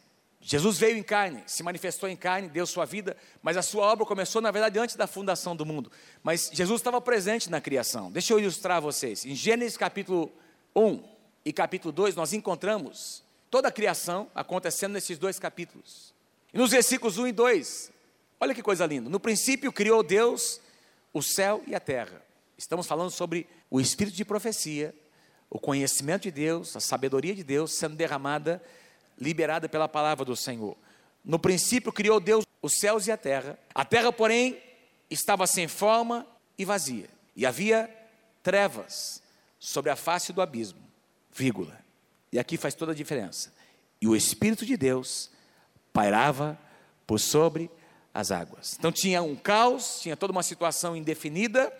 Jesus 0.48 0.78
veio 0.78 0.96
em 0.96 1.02
carne, 1.02 1.42
se 1.48 1.64
manifestou 1.64 2.08
em 2.08 2.16
carne, 2.16 2.48
deu 2.48 2.68
sua 2.68 2.86
vida, 2.86 3.18
mas 3.42 3.58
a 3.58 3.64
sua 3.64 3.84
obra 3.88 4.06
começou, 4.06 4.40
na 4.42 4.52
verdade, 4.52 4.78
antes 4.78 4.96
da 4.96 5.08
fundação 5.08 5.56
do 5.56 5.66
mundo. 5.66 5.92
Mas 6.22 6.52
Jesus 6.54 6.82
estava 6.82 7.02
presente 7.02 7.50
na 7.50 7.60
criação. 7.60 8.12
Deixa 8.12 8.32
eu 8.32 8.40
ilustrar 8.40 8.78
a 8.78 8.80
vocês. 8.80 9.26
Em 9.26 9.34
Gênesis 9.34 9.76
capítulo 9.76 10.32
1 10.76 11.04
e 11.44 11.52
capítulo 11.52 11.92
2, 11.92 12.16
nós 12.16 12.32
encontramos 12.32 13.24
toda 13.50 13.70
a 13.70 13.72
criação 13.72 14.30
acontecendo 14.36 14.92
nesses 14.94 15.18
dois 15.18 15.40
capítulos. 15.40 16.14
E 16.54 16.60
nos 16.60 16.70
versículos 16.70 17.18
1 17.18 17.28
e 17.28 17.32
2, 17.32 17.92
olha 18.40 18.54
que 18.54 18.62
coisa 18.62 18.86
linda. 18.86 19.10
No 19.10 19.20
princípio 19.20 19.74
criou 19.74 20.04
Deus 20.04 20.62
o 21.12 21.24
céu 21.24 21.64
e 21.66 21.74
a 21.74 21.80
terra. 21.80 22.22
Estamos 22.56 22.86
falando 22.86 23.10
sobre 23.10 23.48
o 23.68 23.82
espírito 23.82 24.16
de 24.16 24.24
profecia, 24.24 24.94
o 25.50 25.60
conhecimento 25.60 26.24
de 26.24 26.32
Deus, 26.32 26.76
a 26.76 26.80
sabedoria 26.80 27.36
de 27.36 27.44
Deus 27.44 27.74
sendo 27.74 27.96
derramada 27.96 28.62
liberada 29.18 29.70
pela 29.70 29.88
palavra 29.88 30.26
do 30.26 30.36
Senhor. 30.36 30.76
No 31.24 31.40
princípio 31.40 31.92
criou 31.92 32.20
Deus 32.20 32.46
os 32.62 32.80
céus 32.80 33.08
e 33.08 33.12
a 33.12 33.18
terra. 33.18 33.58
A 33.74 33.86
terra, 33.86 34.12
porém, 34.12 34.62
estava 35.10 35.48
sem 35.48 35.68
forma 35.68 36.26
e 36.58 36.66
vazia. 36.66 37.10
E 37.36 37.46
havia 37.46 37.90
trevas 38.44 39.22
sobre 39.60 39.92
a 39.92 39.96
face 39.96 40.34
do 40.34 40.42
abismo. 40.42 40.80
Vírgula. 41.34 41.80
E 42.32 42.40
aqui 42.40 42.58
faz 42.58 42.74
toda 42.76 42.92
a 42.92 42.96
diferença. 42.96 43.54
E 44.02 44.08
o 44.08 44.16
Espírito 44.16 44.66
de 44.66 44.78
Deus 44.78 45.32
pairava 45.94 46.60
por 47.08 47.20
sobre 47.20 47.70
as 48.14 48.32
águas. 48.32 48.76
Então 48.78 48.92
tinha 48.92 49.22
um 49.22 49.36
caos, 49.36 50.00
tinha 50.02 50.16
toda 50.16 50.32
uma 50.32 50.44
situação 50.44 50.96
indefinida. 50.96 51.72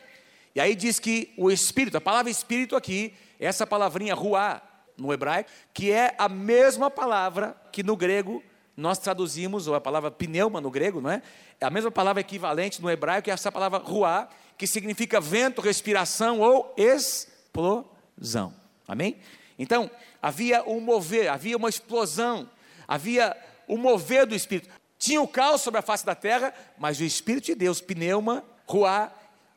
E 0.54 0.60
aí 0.60 0.76
diz 0.76 1.00
que 1.00 1.34
o 1.38 1.52
Espírito, 1.52 1.98
a 1.98 2.02
palavra 2.02 2.32
Espírito 2.32 2.76
aqui, 2.76 3.14
essa 3.40 3.66
palavrinha 3.66 4.14
ruá, 4.14 4.62
no 4.98 5.14
hebraico, 5.14 5.50
que 5.74 5.92
é 5.92 6.16
a 6.18 6.30
mesma 6.30 6.90
palavra 6.90 7.56
que 7.72 7.84
no 7.84 7.96
grego 7.96 8.42
nós 8.78 8.98
traduzimos, 8.98 9.68
ou 9.68 9.76
a 9.76 9.82
palavra 9.82 10.12
pneuma 10.12 10.60
no 10.60 10.70
grego, 10.70 11.00
não 11.00 11.10
é? 11.10 11.22
É 11.60 11.66
a 11.66 11.70
mesma 11.70 11.92
palavra 11.92 12.20
equivalente 12.20 12.82
no 12.82 12.90
hebraico 12.90 13.30
é 13.30 13.34
essa 13.34 13.52
palavra 13.52 13.80
ruá, 13.80 14.28
que 14.58 14.68
significa 14.68 15.22
vento, 15.22 15.62
respiração 15.62 16.40
ou 16.42 16.74
explosão. 16.78 18.54
Amém? 18.88 19.18
Então, 19.58 19.90
havia 20.22 20.64
um 20.64 20.82
mover, 20.82 21.30
havia 21.30 21.56
uma 21.56 21.70
explosão, 21.70 22.50
havia 22.88 23.36
o 23.68 23.76
um 23.76 23.78
mover 23.78 24.26
do 24.26 24.36
Espírito. 24.36 24.70
Tinha 25.00 25.22
o 25.22 25.28
caos 25.28 25.62
sobre 25.62 25.80
a 25.80 25.84
face 25.84 26.06
da 26.06 26.16
terra, 26.16 26.54
mas 26.78 27.00
o 27.00 27.04
Espírito 27.04 27.46
de 27.46 27.56
Deus, 27.56 27.80
pneuma, 27.80 28.44
ruá, 28.68 29.12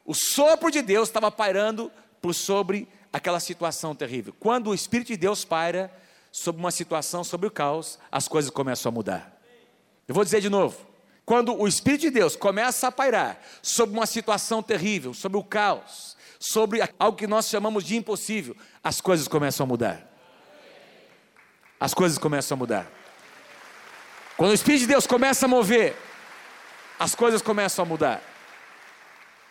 o 0.05 0.15
sopro 0.15 0.71
de 0.71 0.81
Deus 0.81 1.09
estava 1.09 1.31
pairando 1.31 1.91
por 2.21 2.35
sobre 2.35 2.89
aquela 3.13 3.41
situação 3.41 3.95
terrível. 3.95 4.35
Quando 4.39 4.71
o 4.71 4.75
Espírito 4.75 5.09
de 5.09 5.17
Deus 5.17 5.45
paira 5.45 5.93
sobre 6.31 6.61
uma 6.61 6.71
situação, 6.71 7.25
sobre 7.25 7.47
o 7.47 7.51
caos, 7.51 7.99
as 8.11 8.29
coisas 8.29 8.51
começam 8.51 8.91
a 8.91 8.93
mudar. 8.93 9.41
Eu 10.07 10.15
vou 10.15 10.25
dizer 10.25 10.41
de 10.41 10.49
novo. 10.49 10.87
Quando 11.25 11.55
o 11.55 11.69
Espírito 11.69 12.03
de 12.03 12.11
Deus 12.11 12.35
começa 12.37 12.89
a 12.89 12.93
pairar 12.93 13.39
sobre 13.61 13.97
uma 13.97 14.07
situação 14.07 14.63
terrível, 14.63 15.13
sobre 15.13 15.37
o 15.37 15.45
caos, 15.45 16.17
sobre 16.39 16.81
algo 16.99 17.19
que 17.19 17.27
nós 17.27 17.49
chamamos 17.49 17.85
de 17.85 17.97
impossível, 17.97 18.57
as 18.83 19.01
coisas 19.01 19.29
começam 19.29 19.65
a 19.65 19.67
mudar. 19.67 20.11
As 21.79 21.93
coisas 21.93 22.19
começam 22.19 22.57
a 22.57 22.59
mudar. 22.59 22.91
Quando 24.37 24.53
o 24.53 24.55
Espírito 24.55 24.81
de 24.83 24.87
Deus 24.87 25.07
começa 25.07 25.47
a 25.47 25.49
mover, 25.49 25.97
as 26.99 27.15
coisas 27.15 27.43
começam 27.43 27.85
a 27.85 27.89
mudar. 27.89 28.23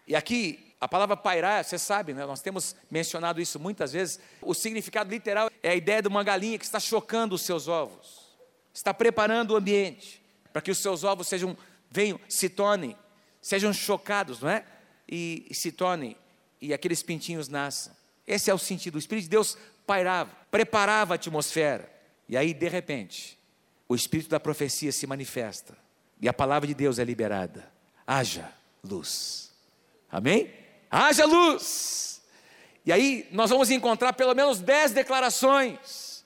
E 0.07 0.15
aqui 0.15 0.66
a 0.79 0.87
palavra 0.87 1.17
pairar, 1.17 1.63
você 1.63 1.77
sabe, 1.77 2.13
né? 2.13 2.25
nós 2.25 2.41
temos 2.41 2.75
mencionado 2.89 3.41
isso 3.41 3.59
muitas 3.59 3.93
vezes. 3.93 4.19
O 4.41 4.53
significado 4.53 5.09
literal 5.09 5.49
é 5.63 5.69
a 5.69 5.75
ideia 5.75 6.01
de 6.01 6.07
uma 6.07 6.23
galinha 6.23 6.57
que 6.57 6.65
está 6.65 6.79
chocando 6.79 7.33
os 7.33 7.41
seus 7.41 7.67
ovos, 7.67 8.37
está 8.73 8.93
preparando 8.93 9.51
o 9.51 9.55
ambiente 9.55 10.21
para 10.53 10.61
que 10.61 10.71
os 10.71 10.77
seus 10.77 11.03
ovos 11.03 11.27
sejam, 11.27 11.57
venham, 11.89 12.19
se 12.29 12.49
tornem, 12.49 12.95
sejam 13.41 13.73
chocados, 13.73 14.41
não 14.41 14.49
é? 14.49 14.65
E, 15.07 15.47
e 15.49 15.55
se 15.55 15.71
tornem, 15.71 16.15
e 16.61 16.73
aqueles 16.73 17.01
pintinhos 17.01 17.47
nasçam. 17.47 17.95
Esse 18.25 18.51
é 18.51 18.53
o 18.53 18.57
sentido. 18.57 18.95
O 18.95 18.99
Espírito 18.99 19.23
de 19.25 19.29
Deus 19.29 19.57
pairava, 19.85 20.31
preparava 20.51 21.13
a 21.13 21.15
atmosfera. 21.15 21.89
E 22.27 22.35
aí, 22.35 22.53
de 22.53 22.67
repente, 22.67 23.37
o 23.87 23.95
Espírito 23.95 24.29
da 24.29 24.39
profecia 24.39 24.91
se 24.91 25.07
manifesta. 25.07 25.77
E 26.21 26.27
a 26.27 26.33
palavra 26.33 26.67
de 26.67 26.73
Deus 26.73 26.99
é 26.99 27.03
liberada. 27.03 27.71
Haja 28.05 28.51
luz. 28.83 29.53
Amém? 30.09 30.51
Haja 30.89 31.25
luz. 31.25 32.21
E 32.85 32.91
aí 32.91 33.27
nós 33.31 33.49
vamos 33.49 33.69
encontrar 33.69 34.13
pelo 34.13 34.33
menos 34.33 34.59
dez 34.59 34.91
declarações, 34.91 36.23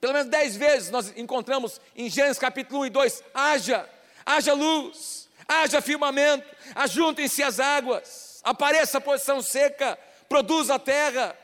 pelo 0.00 0.12
menos 0.12 0.28
dez 0.28 0.56
vezes 0.56 0.90
nós 0.90 1.12
encontramos 1.16 1.80
em 1.94 2.10
Gênesis 2.10 2.38
capítulo 2.38 2.80
1 2.80 2.86
e 2.86 2.90
2: 2.90 3.24
haja, 3.34 3.88
haja 4.26 4.52
luz, 4.52 5.28
haja 5.46 5.80
firmamento, 5.80 6.44
ajuntem-se 6.74 7.42
as 7.42 7.60
águas, 7.60 8.40
apareça 8.42 8.98
a 8.98 9.00
posição 9.00 9.40
seca, 9.40 9.98
produza 10.28 10.74
a 10.74 10.78
terra. 10.78 11.36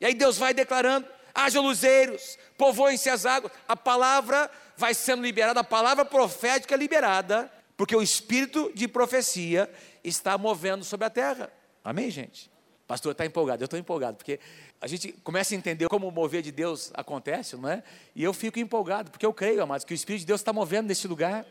E 0.00 0.06
aí 0.06 0.14
Deus 0.14 0.38
vai 0.38 0.54
declarando: 0.54 1.06
haja 1.34 1.60
luzeiros, 1.60 2.38
povoem-se 2.56 3.10
as 3.10 3.26
águas. 3.26 3.52
A 3.68 3.76
palavra 3.76 4.50
vai 4.76 4.94
sendo 4.94 5.22
liberada, 5.22 5.60
a 5.60 5.64
palavra 5.64 6.04
profética 6.04 6.74
é 6.74 6.78
liberada, 6.78 7.52
porque 7.76 7.94
o 7.94 8.02
espírito 8.02 8.72
de 8.74 8.88
profecia 8.88 9.70
está 10.02 10.38
movendo 10.38 10.84
sobre 10.84 11.06
a 11.06 11.10
terra. 11.10 11.52
Amém, 11.84 12.10
gente? 12.10 12.50
Pastor, 12.86 13.12
está 13.12 13.24
empolgado, 13.24 13.62
eu 13.62 13.66
estou 13.66 13.78
empolgado, 13.78 14.16
porque 14.16 14.38
a 14.78 14.86
gente 14.86 15.12
começa 15.24 15.54
a 15.54 15.56
entender 15.56 15.88
como 15.88 16.06
o 16.06 16.10
mover 16.10 16.42
de 16.42 16.52
Deus 16.52 16.90
acontece, 16.92 17.56
não 17.56 17.68
é? 17.68 17.82
E 18.14 18.22
eu 18.22 18.34
fico 18.34 18.58
empolgado, 18.58 19.10
porque 19.10 19.24
eu 19.24 19.32
creio, 19.32 19.62
amados, 19.62 19.86
que 19.86 19.92
o 19.92 19.96
Espírito 19.96 20.20
de 20.20 20.26
Deus 20.26 20.40
está 20.40 20.52
movendo 20.52 20.88
nesse 20.88 21.08
lugar, 21.08 21.46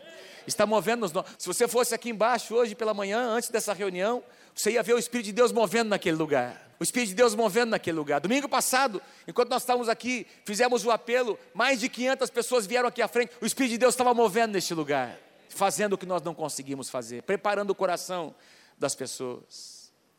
está 0.45 0.65
movendo 0.67 1.01
nos. 1.01 1.11
Se 1.39 1.47
você 1.47 1.67
fosse 1.67 1.95
aqui 1.95 2.09
embaixo 2.09 2.53
hoje 2.53 2.75
pela 2.75 2.93
manhã, 2.93 3.19
antes 3.29 3.49
dessa 3.49 3.73
reunião, 3.73 4.23
você 4.53 4.71
ia 4.71 4.83
ver 4.83 4.93
o 4.93 4.99
Espírito 4.99 5.25
de 5.25 5.31
Deus 5.31 5.51
movendo 5.51 5.89
naquele 5.89 6.15
lugar. 6.15 6.71
O 6.79 6.83
Espírito 6.83 7.09
de 7.09 7.15
Deus 7.15 7.33
movendo 7.33 7.71
naquele 7.71 7.97
lugar. 7.97 8.19
Domingo 8.19 8.47
passado, 8.47 9.01
enquanto 9.27 9.49
nós 9.49 9.63
estávamos 9.63 9.89
aqui, 9.89 10.27
fizemos 10.45 10.85
o 10.85 10.91
apelo, 10.91 11.39
mais 11.51 11.79
de 11.79 11.89
500 11.89 12.29
pessoas 12.29 12.67
vieram 12.67 12.89
aqui 12.89 13.01
à 13.01 13.07
frente. 13.07 13.31
O 13.41 13.45
Espírito 13.45 13.71
de 13.71 13.77
Deus 13.79 13.95
estava 13.95 14.13
movendo 14.13 14.53
neste 14.53 14.75
lugar, 14.75 15.17
fazendo 15.49 15.93
o 15.93 15.97
que 15.97 16.05
nós 16.05 16.21
não 16.21 16.35
conseguimos 16.35 16.91
fazer, 16.91 17.23
preparando 17.23 17.71
o 17.71 17.75
coração 17.75 18.35
das 18.77 18.93
pessoas. 18.93 19.72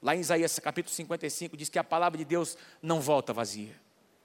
Lá 0.05 0.15
em 0.15 0.21
Isaías 0.21 0.59
capítulo 0.59 0.95
55 0.95 1.57
diz 1.57 1.71
que 1.71 1.79
a 1.79 1.83
palavra 1.83 2.19
de 2.19 2.27
Deus 2.27 2.59
não 2.83 3.01
volta 3.01 3.33
vazia. 3.33 3.75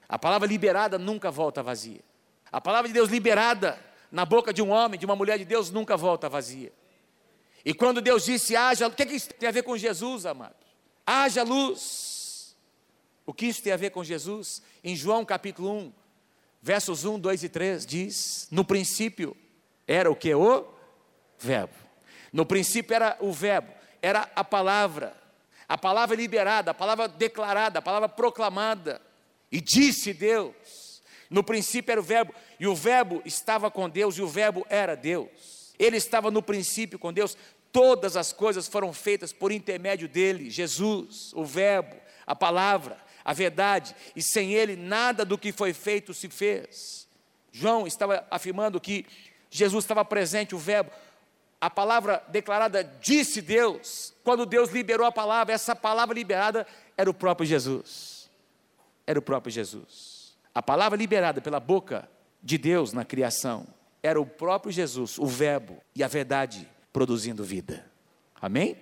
A 0.06 0.18
palavra 0.18 0.46
liberada 0.46 0.98
nunca 0.98 1.30
volta 1.30 1.62
vazia. 1.62 2.02
A 2.52 2.60
palavra 2.60 2.86
de 2.86 2.92
Deus 2.92 3.08
liberada 3.08 3.80
na 4.12 4.26
boca 4.26 4.52
de 4.52 4.60
um 4.60 4.68
homem, 4.68 5.00
de 5.00 5.06
uma 5.06 5.16
mulher 5.16 5.38
de 5.38 5.44
Deus, 5.46 5.70
nunca 5.70 5.96
volta 5.96 6.28
vazia. 6.28 6.70
E 7.64 7.72
quando 7.72 8.02
Deus 8.02 8.26
disse 8.26 8.54
haja, 8.54 8.88
o 8.88 8.90
que, 8.90 9.04
é 9.04 9.06
que 9.06 9.14
isso 9.14 9.28
tem 9.32 9.48
a 9.48 9.52
ver 9.52 9.62
com 9.62 9.74
Jesus, 9.74 10.26
amados? 10.26 10.54
Haja 11.06 11.42
luz. 11.42 12.54
O 13.24 13.32
que 13.32 13.46
isso 13.46 13.62
tem 13.62 13.72
a 13.72 13.78
ver 13.78 13.88
com 13.88 14.04
Jesus? 14.04 14.62
Em 14.84 14.94
João 14.94 15.24
capítulo 15.24 15.72
1, 15.72 15.92
versos 16.60 17.06
1, 17.06 17.18
2 17.18 17.44
e 17.44 17.48
3, 17.48 17.86
diz: 17.86 18.48
No 18.50 18.66
princípio 18.66 19.34
era 19.86 20.10
o 20.10 20.14
que? 20.14 20.34
O 20.34 20.66
Verbo. 21.38 21.72
No 22.30 22.44
princípio 22.44 22.94
era 22.94 23.16
o 23.18 23.32
Verbo, 23.32 23.72
era 24.02 24.30
a 24.36 24.44
palavra 24.44 25.19
a 25.70 25.78
palavra 25.78 26.16
liberada, 26.16 26.72
a 26.72 26.74
palavra 26.74 27.06
declarada, 27.06 27.78
a 27.78 27.82
palavra 27.82 28.08
proclamada. 28.08 29.00
E 29.52 29.60
disse 29.60 30.12
Deus. 30.12 31.00
No 31.30 31.44
princípio 31.44 31.92
era 31.92 32.00
o 32.00 32.02
Verbo, 32.02 32.34
e 32.58 32.66
o 32.66 32.74
Verbo 32.74 33.22
estava 33.24 33.70
com 33.70 33.88
Deus, 33.88 34.18
e 34.18 34.22
o 34.22 34.26
Verbo 34.26 34.66
era 34.68 34.96
Deus. 34.96 35.72
Ele 35.78 35.96
estava 35.96 36.28
no 36.28 36.42
princípio 36.42 36.98
com 36.98 37.12
Deus. 37.12 37.36
Todas 37.70 38.16
as 38.16 38.32
coisas 38.32 38.66
foram 38.66 38.92
feitas 38.92 39.32
por 39.32 39.52
intermédio 39.52 40.08
dele, 40.08 40.50
Jesus, 40.50 41.32
o 41.34 41.44
Verbo, 41.44 41.94
a 42.26 42.34
palavra, 42.34 42.98
a 43.24 43.32
verdade, 43.32 43.94
e 44.16 44.20
sem 44.20 44.52
ele 44.52 44.74
nada 44.74 45.24
do 45.24 45.38
que 45.38 45.52
foi 45.52 45.72
feito 45.72 46.12
se 46.12 46.28
fez. 46.28 47.06
João 47.52 47.86
estava 47.86 48.26
afirmando 48.28 48.80
que 48.80 49.06
Jesus 49.48 49.84
estava 49.84 50.04
presente, 50.04 50.52
o 50.52 50.58
Verbo, 50.58 50.90
a 51.60 51.68
palavra 51.68 52.22
declarada 52.28 52.82
disse 53.00 53.42
Deus, 53.42 54.14
quando 54.24 54.46
Deus 54.46 54.70
liberou 54.70 55.06
a 55.06 55.12
palavra, 55.12 55.52
essa 55.52 55.76
palavra 55.76 56.14
liberada 56.14 56.66
era 56.96 57.10
o 57.10 57.14
próprio 57.14 57.46
Jesus. 57.46 58.30
Era 59.06 59.18
o 59.18 59.22
próprio 59.22 59.52
Jesus. 59.52 60.38
A 60.54 60.62
palavra 60.62 60.96
liberada 60.96 61.40
pela 61.40 61.60
boca 61.60 62.08
de 62.42 62.56
Deus 62.56 62.92
na 62.92 63.04
criação 63.04 63.66
era 64.02 64.18
o 64.18 64.24
próprio 64.24 64.72
Jesus, 64.72 65.18
o 65.18 65.26
Verbo 65.26 65.82
e 65.94 66.02
a 66.02 66.08
verdade 66.08 66.66
produzindo 66.92 67.44
vida. 67.44 67.84
Amém? 68.40 68.76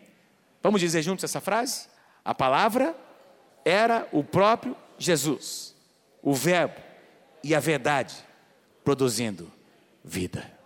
Vamos 0.63 0.81
dizer 0.81 1.03
juntos 1.03 1.25
essa 1.25 1.41
frase? 1.41 1.89
A 2.25 2.35
palavra 2.35 2.95
era 3.65 4.07
o 4.13 4.23
próprio 4.23 4.77
Jesus, 4.97 5.75
o 6.23 6.33
Verbo 6.33 6.81
e 7.43 7.55
a 7.55 7.61
verdade 7.61 8.15
produzindo 8.85 9.51
vida. 10.05 10.58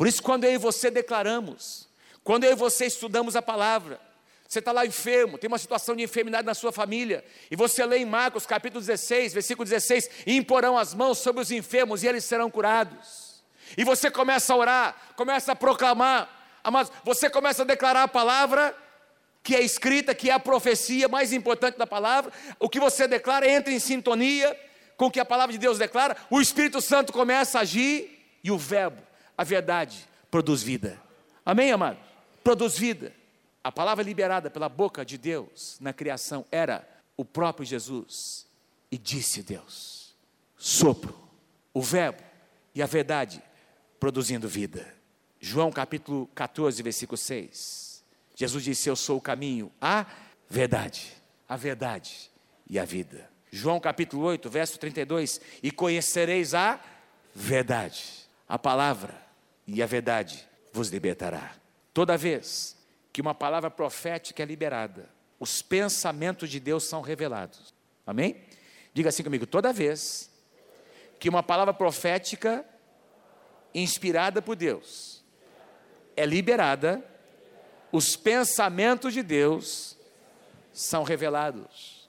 Por 0.00 0.06
isso, 0.06 0.22
quando 0.22 0.44
eu 0.44 0.52
e 0.52 0.56
você 0.56 0.90
declaramos, 0.90 1.86
quando 2.24 2.44
eu 2.44 2.52
e 2.52 2.54
você 2.54 2.86
estudamos 2.86 3.36
a 3.36 3.42
palavra, 3.42 4.00
você 4.48 4.58
está 4.58 4.72
lá 4.72 4.86
enfermo, 4.86 5.36
tem 5.36 5.46
uma 5.46 5.58
situação 5.58 5.94
de 5.94 6.02
enfermidade 6.02 6.46
na 6.46 6.54
sua 6.54 6.72
família, 6.72 7.22
e 7.50 7.54
você 7.54 7.84
lê 7.84 7.98
em 7.98 8.06
Marcos 8.06 8.46
capítulo 8.46 8.80
16, 8.80 9.34
versículo 9.34 9.68
16: 9.68 10.08
e 10.26 10.34
imporão 10.34 10.78
as 10.78 10.94
mãos 10.94 11.18
sobre 11.18 11.42
os 11.42 11.50
enfermos 11.50 12.02
e 12.02 12.06
eles 12.06 12.24
serão 12.24 12.50
curados. 12.50 13.42
E 13.76 13.84
você 13.84 14.10
começa 14.10 14.54
a 14.54 14.56
orar, 14.56 14.96
começa 15.16 15.52
a 15.52 15.54
proclamar, 15.54 16.30
você 17.04 17.28
começa 17.28 17.60
a 17.60 17.66
declarar 17.66 18.04
a 18.04 18.08
palavra 18.08 18.74
que 19.42 19.54
é 19.54 19.60
escrita, 19.60 20.14
que 20.14 20.30
é 20.30 20.32
a 20.32 20.40
profecia 20.40 21.10
mais 21.10 21.30
importante 21.30 21.76
da 21.76 21.86
palavra, 21.86 22.32
o 22.58 22.70
que 22.70 22.80
você 22.80 23.06
declara 23.06 23.46
entra 23.46 23.70
em 23.70 23.78
sintonia 23.78 24.58
com 24.96 25.08
o 25.08 25.10
que 25.10 25.20
a 25.20 25.26
palavra 25.26 25.52
de 25.52 25.58
Deus 25.58 25.76
declara, 25.76 26.16
o 26.30 26.40
Espírito 26.40 26.80
Santo 26.80 27.12
começa 27.12 27.58
a 27.58 27.60
agir 27.60 28.38
e 28.42 28.50
o 28.50 28.56
Verbo, 28.56 29.09
a 29.40 29.42
verdade, 29.42 30.06
produz 30.30 30.62
vida. 30.62 31.00
Amém, 31.46 31.72
amado? 31.72 31.96
Produz 32.44 32.76
vida. 32.76 33.10
A 33.64 33.72
palavra 33.72 34.04
liberada 34.04 34.50
pela 34.50 34.68
boca 34.68 35.02
de 35.02 35.16
Deus 35.16 35.78
na 35.80 35.94
criação 35.94 36.44
era 36.52 36.86
o 37.16 37.24
próprio 37.24 37.64
Jesus. 37.64 38.46
E 38.92 38.98
disse 38.98 39.42
Deus: 39.42 40.14
sopro, 40.58 41.18
o 41.72 41.80
Verbo 41.80 42.22
e 42.74 42.82
a 42.82 42.86
verdade 42.86 43.42
produzindo 43.98 44.46
vida. 44.46 44.86
João 45.40 45.72
capítulo 45.72 46.26
14, 46.34 46.82
versículo 46.82 47.16
6. 47.16 48.04
Jesus 48.36 48.62
disse: 48.62 48.90
Eu 48.90 48.96
sou 48.96 49.16
o 49.16 49.22
caminho, 49.22 49.72
a 49.80 50.04
verdade, 50.50 51.14
a 51.48 51.56
verdade 51.56 52.30
e 52.68 52.78
a 52.78 52.84
vida. 52.84 53.26
João 53.50 53.80
capítulo 53.80 54.22
8, 54.22 54.50
verso 54.50 54.78
32. 54.78 55.40
E 55.62 55.70
conhecereis 55.70 56.52
a 56.52 56.78
verdade, 57.34 58.04
a 58.46 58.58
palavra 58.58 59.29
e 59.66 59.82
a 59.82 59.86
verdade 59.86 60.48
vos 60.72 60.88
libertará. 60.88 61.54
Toda 61.92 62.16
vez 62.16 62.76
que 63.12 63.20
uma 63.20 63.34
palavra 63.34 63.70
profética 63.70 64.42
é 64.42 64.46
liberada, 64.46 65.08
os 65.38 65.62
pensamentos 65.62 66.50
de 66.50 66.60
Deus 66.60 66.84
são 66.84 67.00
revelados. 67.00 67.74
Amém? 68.06 68.44
Diga 68.92 69.08
assim 69.08 69.22
comigo: 69.22 69.46
toda 69.46 69.72
vez 69.72 70.30
que 71.18 71.28
uma 71.28 71.42
palavra 71.42 71.74
profética 71.74 72.64
inspirada 73.74 74.42
por 74.42 74.56
Deus 74.56 75.24
é 76.16 76.26
liberada, 76.26 77.04
os 77.92 78.16
pensamentos 78.16 79.12
de 79.12 79.22
Deus 79.22 79.96
são 80.72 81.02
revelados. 81.02 82.08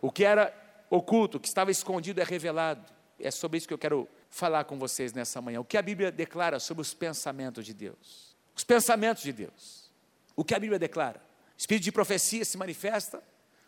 O 0.00 0.10
que 0.10 0.24
era 0.24 0.54
oculto, 0.88 1.36
o 1.36 1.40
que 1.40 1.48
estava 1.48 1.70
escondido 1.70 2.20
é 2.20 2.24
revelado. 2.24 2.84
É 3.18 3.30
sobre 3.30 3.58
isso 3.58 3.68
que 3.68 3.74
eu 3.74 3.78
quero 3.78 4.08
falar 4.30 4.64
com 4.64 4.78
vocês 4.78 5.12
nessa 5.12 5.42
manhã. 5.42 5.60
O 5.60 5.64
que 5.64 5.76
a 5.76 5.82
Bíblia 5.82 6.10
declara 6.10 6.58
sobre 6.58 6.80
os 6.80 6.94
pensamentos 6.94 7.66
de 7.66 7.74
Deus? 7.74 8.36
Os 8.56 8.64
pensamentos 8.64 9.22
de 9.22 9.32
Deus. 9.32 9.90
O 10.36 10.44
que 10.44 10.54
a 10.54 10.58
Bíblia 10.58 10.78
declara? 10.78 11.20
Espírito 11.58 11.84
de 11.84 11.92
profecia 11.92 12.44
se 12.44 12.56
manifesta, 12.56 13.22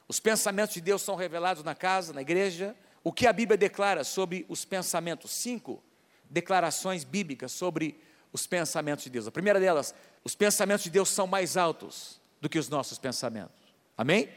os 0.08 0.20
pensamentos 0.20 0.74
de 0.74 0.80
Deus 0.80 1.02
são 1.02 1.14
revelados 1.14 1.62
na 1.62 1.74
casa, 1.74 2.12
na 2.12 2.22
igreja. 2.22 2.76
O 3.04 3.12
que 3.12 3.26
a 3.26 3.32
Bíblia 3.32 3.56
declara 3.56 4.04
sobre 4.04 4.46
os 4.48 4.64
pensamentos? 4.64 5.30
Cinco 5.30 5.82
declarações 6.28 7.04
bíblicas 7.04 7.52
sobre 7.52 8.00
os 8.32 8.46
pensamentos 8.46 9.04
de 9.04 9.10
Deus. 9.10 9.26
A 9.26 9.30
primeira 9.30 9.60
delas, 9.60 9.94
os 10.24 10.34
pensamentos 10.34 10.84
de 10.84 10.90
Deus 10.90 11.10
são 11.10 11.26
mais 11.26 11.56
altos 11.56 12.20
do 12.40 12.48
que 12.48 12.58
os 12.58 12.68
nossos 12.68 12.98
pensamentos. 12.98 13.74
Amém? 13.96 14.28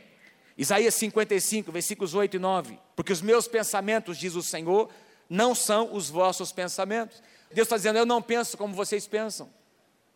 Isaías 0.58 0.94
55, 0.96 1.72
versículos 1.72 2.13
8 2.13 2.36
e 2.36 2.39
9. 2.39 2.79
Porque 2.96 3.13
os 3.13 3.22
meus 3.22 3.48
pensamentos, 3.48 4.17
diz 4.17 4.36
o 4.36 4.44
Senhor, 4.44 4.89
não 5.29 5.55
são 5.55 5.94
os 5.94 6.10
vossos 6.10 6.51
pensamentos. 6.51 7.22
Deus 7.51 7.65
está 7.65 7.77
dizendo: 7.77 7.98
Eu 7.98 8.05
não 8.05 8.22
penso 8.22 8.58
como 8.58 8.74
vocês 8.74 9.08
pensam. 9.08 9.50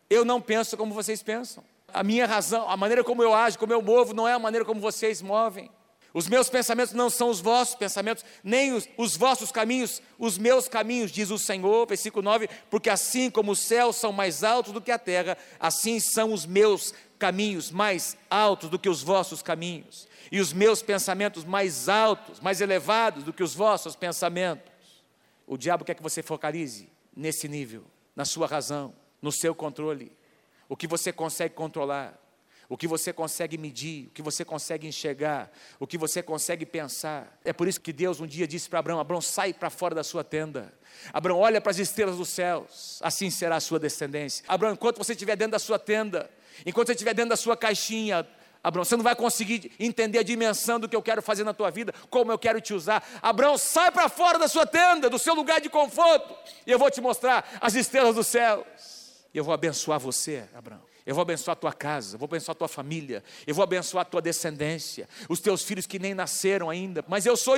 Eu 0.08 0.24
não 0.24 0.40
penso 0.40 0.76
como 0.76 0.92
vocês 0.92 1.22
pensam. 1.22 1.64
A 1.92 2.02
minha 2.02 2.26
razão, 2.26 2.68
a 2.68 2.76
maneira 2.76 3.02
como 3.02 3.22
eu 3.22 3.34
ajo, 3.34 3.58
como 3.58 3.72
eu 3.72 3.82
movo, 3.82 4.14
não 4.14 4.26
é 4.26 4.32
a 4.32 4.38
maneira 4.38 4.64
como 4.64 4.80
vocês 4.80 5.22
movem. 5.22 5.70
Os 6.12 6.28
meus 6.28 6.48
pensamentos 6.48 6.92
não 6.92 7.08
são 7.08 7.28
os 7.28 7.40
vossos 7.40 7.76
pensamentos, 7.76 8.24
nem 8.42 8.72
os, 8.72 8.88
os, 8.96 9.16
vossos 9.16 9.52
caminhos, 9.52 10.02
os 10.18 10.36
meus 10.36 10.68
caminhos, 10.68 11.12
diz 11.12 11.30
o 11.30 11.38
Senhor, 11.38 11.86
versículo 11.86 12.22
9, 12.22 12.48
porque 12.68 12.90
assim 12.90 13.30
como 13.30 13.52
os 13.52 13.60
céus 13.60 13.96
são 13.96 14.12
mais 14.12 14.42
altos 14.42 14.72
do 14.72 14.80
que 14.80 14.90
a 14.90 14.98
terra, 14.98 15.38
assim 15.58 16.00
são 16.00 16.32
os 16.32 16.44
meus 16.44 16.92
caminhos 17.16 17.70
mais 17.70 18.16
altos 18.28 18.68
do 18.68 18.78
que 18.78 18.88
os 18.88 19.02
vossos 19.02 19.40
caminhos, 19.40 20.08
e 20.32 20.40
os 20.40 20.52
meus 20.52 20.82
pensamentos 20.82 21.44
mais 21.44 21.88
altos, 21.88 22.40
mais 22.40 22.60
elevados 22.60 23.22
do 23.22 23.32
que 23.32 23.42
os 23.42 23.54
vossos 23.54 23.94
pensamentos. 23.94 24.69
O 25.50 25.58
diabo 25.58 25.84
quer 25.84 25.94
que 25.94 26.02
você 26.02 26.22
focalize 26.22 26.88
nesse 27.14 27.48
nível, 27.48 27.84
na 28.14 28.24
sua 28.24 28.46
razão, 28.46 28.94
no 29.20 29.32
seu 29.32 29.52
controle 29.52 30.16
o 30.68 30.76
que 30.76 30.86
você 30.86 31.12
consegue 31.12 31.56
controlar, 31.56 32.16
o 32.68 32.76
que 32.76 32.86
você 32.86 33.12
consegue 33.12 33.58
medir, 33.58 34.06
o 34.06 34.10
que 34.10 34.22
você 34.22 34.44
consegue 34.44 34.86
enxergar, 34.86 35.50
o 35.80 35.88
que 35.88 35.98
você 35.98 36.22
consegue 36.22 36.64
pensar. 36.64 37.36
É 37.44 37.52
por 37.52 37.66
isso 37.66 37.80
que 37.80 37.92
Deus 37.92 38.20
um 38.20 38.28
dia 38.28 38.46
disse 38.46 38.70
para 38.70 38.78
Abraão: 38.78 39.00
Abraão, 39.00 39.20
sai 39.20 39.52
para 39.52 39.68
fora 39.70 39.92
da 39.92 40.04
sua 40.04 40.22
tenda. 40.22 40.72
Abraão, 41.12 41.40
olha 41.40 41.60
para 41.60 41.72
as 41.72 41.78
estrelas 41.80 42.16
dos 42.16 42.28
céus, 42.28 43.00
assim 43.02 43.28
será 43.28 43.56
a 43.56 43.60
sua 43.60 43.80
descendência. 43.80 44.44
Abraão, 44.46 44.74
enquanto 44.74 44.98
você 44.98 45.14
estiver 45.14 45.34
dentro 45.34 45.50
da 45.50 45.58
sua 45.58 45.80
tenda, 45.80 46.30
enquanto 46.64 46.86
você 46.86 46.92
estiver 46.92 47.12
dentro 47.12 47.30
da 47.30 47.36
sua 47.36 47.56
caixinha, 47.56 48.24
Abraão, 48.62 48.84
você 48.84 48.96
não 48.96 49.02
vai 49.02 49.16
conseguir 49.16 49.72
entender 49.78 50.18
a 50.18 50.22
dimensão 50.22 50.78
do 50.78 50.88
que 50.88 50.94
eu 50.94 51.02
quero 51.02 51.22
fazer 51.22 51.44
na 51.44 51.54
tua 51.54 51.70
vida, 51.70 51.94
como 52.10 52.30
eu 52.30 52.38
quero 52.38 52.60
te 52.60 52.74
usar. 52.74 53.02
Abraão, 53.22 53.56
sai 53.56 53.90
para 53.90 54.08
fora 54.08 54.38
da 54.38 54.48
sua 54.48 54.66
tenda, 54.66 55.08
do 55.08 55.18
seu 55.18 55.34
lugar 55.34 55.60
de 55.60 55.70
conforto, 55.70 56.34
e 56.66 56.70
eu 56.70 56.78
vou 56.78 56.90
te 56.90 57.00
mostrar 57.00 57.48
as 57.60 57.74
estrelas 57.74 58.14
dos 58.14 58.26
céus. 58.26 58.64
E 59.32 59.38
eu 59.38 59.44
vou 59.44 59.54
abençoar 59.54 59.98
você, 59.98 60.44
Abraão. 60.54 60.90
Eu 61.06 61.14
vou 61.14 61.22
abençoar 61.22 61.54
a 61.54 61.56
tua 61.56 61.72
casa, 61.72 62.16
eu 62.16 62.18
vou 62.18 62.26
abençoar 62.26 62.54
a 62.54 62.58
tua 62.58 62.68
família, 62.68 63.24
eu 63.46 63.54
vou 63.54 63.62
abençoar 63.62 64.02
a 64.02 64.04
tua 64.04 64.20
descendência, 64.20 65.08
os 65.28 65.40
teus 65.40 65.62
filhos 65.62 65.86
que 65.86 65.98
nem 65.98 66.14
nasceram 66.14 66.68
ainda. 66.68 67.02
Mas 67.08 67.24
eu 67.24 67.36
sou, 67.36 67.56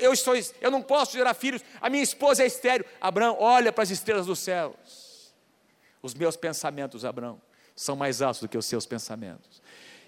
eu 0.00 0.14
sou, 0.14 0.34
eu 0.60 0.70
não 0.70 0.82
posso 0.82 1.12
gerar 1.12 1.32
filhos. 1.32 1.62
A 1.80 1.88
minha 1.88 2.02
esposa 2.02 2.42
é 2.42 2.46
estéreo. 2.46 2.84
Abraão, 3.00 3.36
olha 3.40 3.72
para 3.72 3.82
as 3.82 3.90
estrelas 3.90 4.26
dos 4.26 4.38
céus. 4.38 5.32
Os 6.02 6.14
meus 6.14 6.36
pensamentos, 6.36 7.04
Abraão, 7.04 7.40
são 7.74 7.96
mais 7.96 8.20
altos 8.20 8.42
do 8.42 8.48
que 8.48 8.58
os 8.58 8.66
seus 8.66 8.84
pensamentos. 8.84 9.62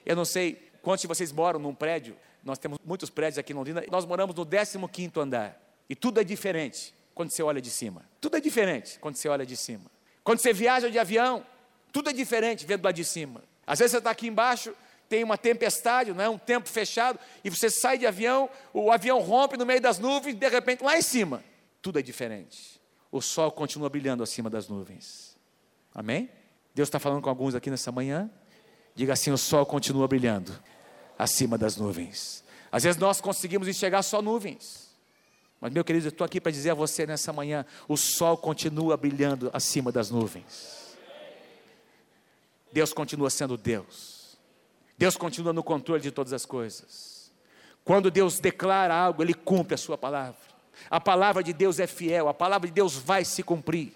Eu 0.04 0.16
não 0.16 0.24
sei 0.24 0.70
quantos 0.82 1.02
de 1.02 1.06
vocês 1.06 1.32
moram 1.32 1.58
num 1.58 1.74
prédio. 1.74 2.16
Nós 2.42 2.58
temos 2.58 2.78
muitos 2.84 3.10
prédios 3.10 3.38
aqui 3.38 3.52
em 3.52 3.56
Londrina. 3.56 3.82
Nós 3.90 4.04
moramos 4.04 4.34
no 4.36 4.44
15 4.44 4.78
quinto 4.88 5.20
andar. 5.20 5.60
E 5.88 5.94
tudo 5.94 6.20
é 6.20 6.24
diferente 6.24 6.94
quando 7.14 7.30
você 7.30 7.42
olha 7.42 7.60
de 7.60 7.70
cima. 7.70 8.04
Tudo 8.20 8.36
é 8.36 8.40
diferente 8.40 8.98
quando 8.98 9.16
você 9.16 9.28
olha 9.28 9.46
de 9.46 9.56
cima. 9.56 9.90
Quando 10.22 10.38
você 10.38 10.52
viaja 10.52 10.90
de 10.90 10.98
avião, 10.98 11.44
tudo 11.92 12.10
é 12.10 12.12
diferente 12.12 12.66
vendo 12.66 12.84
lá 12.84 12.92
de 12.92 13.04
cima. 13.04 13.42
Às 13.66 13.78
vezes 13.78 13.92
você 13.92 13.98
está 13.98 14.10
aqui 14.10 14.26
embaixo, 14.26 14.74
tem 15.08 15.22
uma 15.22 15.38
tempestade, 15.38 16.12
não 16.12 16.24
é? 16.24 16.28
um 16.28 16.38
tempo 16.38 16.68
fechado, 16.68 17.18
e 17.42 17.50
você 17.50 17.70
sai 17.70 17.98
de 17.98 18.06
avião, 18.06 18.48
o 18.72 18.90
avião 18.90 19.20
rompe 19.20 19.56
no 19.56 19.64
meio 19.64 19.80
das 19.80 19.98
nuvens, 19.98 20.34
de 20.34 20.48
repente 20.48 20.82
lá 20.82 20.98
em 20.98 21.02
cima, 21.02 21.44
tudo 21.80 21.98
é 21.98 22.02
diferente. 22.02 22.80
O 23.12 23.20
sol 23.20 23.52
continua 23.52 23.88
brilhando 23.88 24.22
acima 24.22 24.50
das 24.50 24.68
nuvens. 24.68 25.36
Amém? 25.94 26.28
Deus 26.74 26.88
está 26.88 26.98
falando 26.98 27.22
com 27.22 27.28
alguns 27.28 27.54
aqui 27.54 27.70
nessa 27.70 27.92
manhã. 27.92 28.28
Diga 28.94 29.12
assim: 29.12 29.30
o 29.30 29.38
sol 29.38 29.66
continua 29.66 30.06
brilhando 30.06 30.52
acima 31.18 31.58
das 31.58 31.76
nuvens. 31.76 32.44
Às 32.70 32.84
vezes 32.84 33.00
nós 33.00 33.20
conseguimos 33.20 33.68
enxergar 33.68 34.02
só 34.02 34.20
nuvens. 34.20 34.84
Mas, 35.60 35.72
meu 35.72 35.84
querido, 35.84 36.06
eu 36.06 36.10
estou 36.10 36.24
aqui 36.24 36.40
para 36.40 36.52
dizer 36.52 36.70
a 36.70 36.74
você 36.74 37.06
nessa 37.06 37.32
manhã: 37.32 37.64
o 37.88 37.96
sol 37.96 38.36
continua 38.36 38.96
brilhando 38.96 39.50
acima 39.52 39.90
das 39.90 40.10
nuvens. 40.10 40.96
Deus 42.72 42.92
continua 42.92 43.30
sendo 43.30 43.56
Deus. 43.56 44.36
Deus 44.98 45.16
continua 45.16 45.52
no 45.52 45.62
controle 45.62 46.02
de 46.02 46.10
todas 46.10 46.32
as 46.32 46.44
coisas. 46.44 47.32
Quando 47.84 48.10
Deus 48.10 48.38
declara 48.38 48.94
algo, 48.94 49.22
Ele 49.22 49.34
cumpre 49.34 49.74
a 49.74 49.78
Sua 49.78 49.96
palavra. 49.98 50.40
A 50.90 51.00
palavra 51.00 51.42
de 51.42 51.52
Deus 51.52 51.78
é 51.78 51.86
fiel, 51.86 52.28
a 52.28 52.34
palavra 52.34 52.68
de 52.68 52.74
Deus 52.74 52.96
vai 52.96 53.24
se 53.24 53.42
cumprir. 53.42 53.92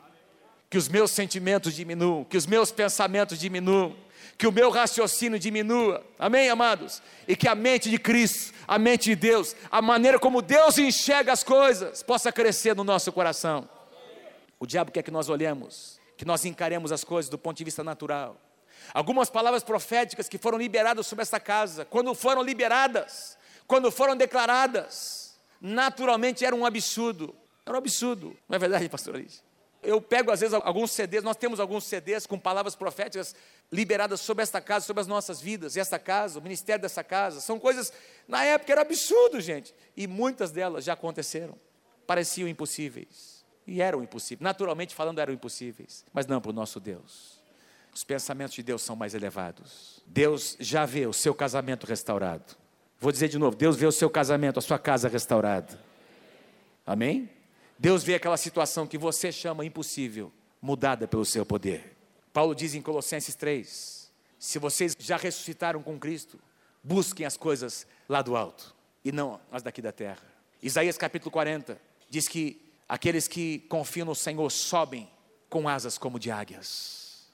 Que 0.71 0.77
os 0.77 0.89
meus 0.89 1.11
sentimentos 1.11 1.75
diminuam, 1.75 2.25
que 2.25 2.37
os 2.37 2.47
meus 2.47 2.71
pensamentos 2.71 3.39
diminuam, 3.39 3.97
que 4.37 4.47
o 4.47 4.53
meu 4.53 4.71
raciocínio 4.71 5.39
diminua, 5.39 6.05
amém, 6.19 6.49
amados? 6.49 7.03
E 7.27 7.35
que 7.35 7.49
a 7.49 7.55
mente 7.55 7.89
de 7.91 7.99
Cristo, 7.99 8.53
a 8.67 8.79
mente 8.79 9.05
de 9.05 9.17
Deus, 9.17 9.57
a 9.71 9.81
maneira 9.81 10.19
como 10.19 10.43
Deus 10.43 10.79
enxerga 10.79 11.33
as 11.33 11.43
coisas, 11.43 12.03
possa 12.03 12.31
crescer 12.31 12.75
no 12.75 12.85
nosso 12.85 13.11
coração. 13.13 13.69
O 14.61 14.67
diabo 14.67 14.91
quer 14.91 15.03
que 15.03 15.11
nós 15.11 15.29
olhemos, 15.29 16.01
que 16.17 16.25
nós 16.25 16.45
encaremos 16.45 16.93
as 16.93 17.05
coisas 17.05 17.31
do 17.31 17.39
ponto 17.39 17.57
de 17.57 17.65
vista 17.65 17.83
natural. 17.83 18.37
Algumas 18.93 19.31
palavras 19.31 19.63
proféticas 19.63 20.29
que 20.29 20.39
foram 20.39 20.59
liberadas 20.59 21.07
sobre 21.07 21.23
esta 21.23 21.39
casa, 21.39 21.85
quando 21.85 22.15
foram 22.15 22.43
liberadas, 22.43 23.39
quando 23.67 23.91
foram 23.91 24.17
declaradas, 24.17 25.39
naturalmente 25.61 26.45
era 26.45 26.55
um 26.55 26.65
absurdo. 26.65 27.35
Era 27.65 27.75
um 27.75 27.79
absurdo, 27.79 28.37
não 28.49 28.57
é 28.57 28.59
verdade, 28.59 28.89
pastor 28.89 29.15
Alice? 29.15 29.43
Eu 29.89 30.03
pego 30.03 30.31
às 30.31 30.41
vezes 30.41 30.53
alguns 30.53 30.91
CDs, 30.91 31.25
nós 31.25 31.35
temos 31.35 31.59
alguns 31.59 31.85
CDs 31.85 32.27
com 32.27 32.39
palavras 32.39 32.77
proféticas 32.77 33.35
liberadas 33.73 34.21
sobre 34.21 34.43
esta 34.43 34.61
casa, 34.61 34.85
sobre 34.85 35.01
as 35.01 35.07
nossas 35.07 35.41
vidas, 35.41 35.77
e 35.77 35.81
esta 35.81 35.99
casa, 35.99 36.39
o 36.39 36.43
ministério 36.43 36.83
dessa 36.83 37.03
casa, 37.03 37.41
são 37.41 37.59
coisas, 37.59 37.91
na 38.29 38.45
época 38.45 38.71
era 38.71 38.83
absurdo, 38.83 39.41
gente, 39.41 39.75
e 39.97 40.07
muitas 40.07 40.51
delas 40.51 40.85
já 40.85 40.93
aconteceram, 40.93 41.55
pareciam 42.07 42.47
impossíveis. 42.47 43.43
E 43.67 43.81
eram 43.81 44.03
impossíveis. 44.03 44.43
Naturalmente 44.43 44.95
falando, 44.95 45.21
eram 45.21 45.33
impossíveis. 45.33 46.05
Mas 46.13 46.27
não 46.27 46.39
para 46.39 46.51
o 46.51 46.55
nosso 46.55 46.79
Deus. 46.79 47.41
Os 47.91 48.05
pensamentos 48.05 48.55
de 48.55 48.63
Deus 48.63 48.83
são 48.83 48.95
mais 48.95 49.15
elevados. 49.15 50.03
Deus 50.07 50.55
já 50.61 50.85
vê 50.85 51.07
o 51.07 51.15
seu 51.15 51.35
casamento 51.35 51.87
restaurado. 51.87 52.45
Vou 53.01 53.11
dizer 53.11 53.29
de 53.29 53.39
novo: 53.39 53.57
Deus 53.57 53.75
vê 53.75 53.87
o 53.87 53.93
seu 53.93 54.11
casamento, 54.11 54.59
a 54.59 54.63
sua 54.63 54.79
casa 54.79 55.09
restaurada. 55.09 55.81
Amém? 56.85 57.38
Deus 57.79 58.03
vê 58.03 58.17
aquela 58.17 58.37
situação 58.37 58.87
que 58.87 58.99
você 58.99 59.31
chama 59.31 59.65
impossível, 59.65 60.33
mudada 60.61 61.07
pelo 61.07 61.25
seu 61.25 61.47
poder. 61.47 61.97
Paulo 62.33 62.55
diz 62.55 62.75
em 62.75 62.83
Colossenses 62.83 63.35
3: 63.35 64.11
se 64.39 64.59
vocês 64.59 64.97
já 64.99 65.17
ressuscitaram 65.17 65.83
com 65.83 65.99
Cristo, 65.99 66.39
busquem 66.83 67.25
as 67.25 67.37
coisas 67.37 67.87
lá 68.09 68.21
do 68.21 68.37
alto 68.37 68.75
e 69.05 69.13
não 69.13 69.41
as 69.53 69.63
daqui 69.63 69.81
da 69.81 69.93
terra. 69.93 70.23
Isaías 70.63 70.99
capítulo 70.99 71.31
40 71.31 71.81
diz 72.11 72.27
que 72.27 72.61
aqueles 72.89 73.29
que 73.29 73.61
confiam 73.69 74.07
no 74.07 74.15
Senhor 74.15 74.51
sobem 74.51 75.09
com 75.49 75.69
asas 75.69 75.97
como 75.97 76.19
de 76.19 76.31
águias. 76.31 77.29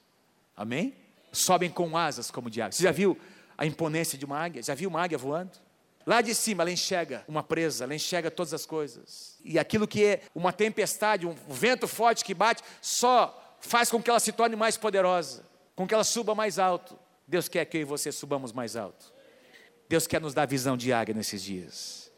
Amém? 0.55 0.95
Sobem 1.31 1.69
com 1.69 1.97
asas 1.97 2.29
como 2.29 2.49
de 2.49 2.61
águias. 2.61 2.75
Você 2.75 2.83
já 2.83 2.91
viu 2.91 3.17
a 3.57 3.65
imponência 3.65 4.17
de 4.17 4.25
uma 4.25 4.37
águia? 4.37 4.61
Já 4.61 4.75
viu 4.75 4.89
uma 4.89 5.01
águia 5.01 5.17
voando? 5.17 5.64
Lá 6.05 6.21
de 6.21 6.35
cima 6.35 6.63
ela 6.63 6.71
enxerga 6.71 7.25
uma 7.27 7.41
presa, 7.41 7.83
ela 7.83 7.95
enxerga 7.95 8.29
todas 8.29 8.53
as 8.53 8.65
coisas. 8.65 9.37
E 9.43 9.57
aquilo 9.57 9.87
que 9.87 10.05
é 10.05 10.21
uma 10.35 10.53
tempestade, 10.53 11.25
um 11.25 11.35
vento 11.49 11.87
forte 11.87 12.23
que 12.23 12.33
bate, 12.33 12.63
só 12.81 13.57
faz 13.59 13.89
com 13.89 14.01
que 14.01 14.09
ela 14.09 14.19
se 14.19 14.31
torne 14.31 14.55
mais 14.55 14.77
poderosa, 14.77 15.43
com 15.75 15.87
que 15.87 15.93
ela 15.93 16.03
suba 16.03 16.35
mais 16.35 16.59
alto. 16.59 16.97
Deus 17.27 17.47
quer 17.47 17.65
que 17.65 17.77
eu 17.77 17.81
e 17.81 17.85
você 17.85 18.11
subamos 18.11 18.53
mais 18.53 18.75
alto. 18.75 19.11
Deus 19.89 20.05
quer 20.05 20.21
nos 20.21 20.33
dar 20.33 20.45
visão 20.45 20.77
de 20.77 20.93
águia 20.93 21.13
nesses 21.13 21.41
dias. 21.41 22.11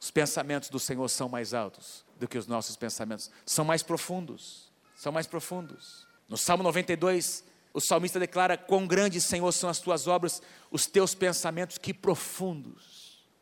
Os 0.00 0.10
pensamentos 0.10 0.68
do 0.68 0.78
Senhor 0.78 1.08
são 1.08 1.28
mais 1.28 1.52
altos 1.52 2.04
do 2.18 2.28
que 2.28 2.38
os 2.38 2.46
nossos 2.46 2.76
pensamentos, 2.76 3.30
são 3.44 3.64
mais 3.64 3.82
profundos, 3.82 4.70
são 4.94 5.10
mais 5.10 5.26
profundos. 5.26 6.06
No 6.28 6.36
Salmo 6.36 6.62
92, 6.62 7.44
o 7.72 7.80
salmista 7.80 8.18
declara: 8.18 8.56
Quão 8.56 8.86
grandes, 8.86 9.24
Senhor, 9.24 9.50
são 9.52 9.68
as 9.68 9.80
tuas 9.80 10.06
obras, 10.06 10.40
os 10.70 10.86
teus 10.86 11.14
pensamentos, 11.14 11.76
que 11.76 11.92
profundos. 11.92 12.95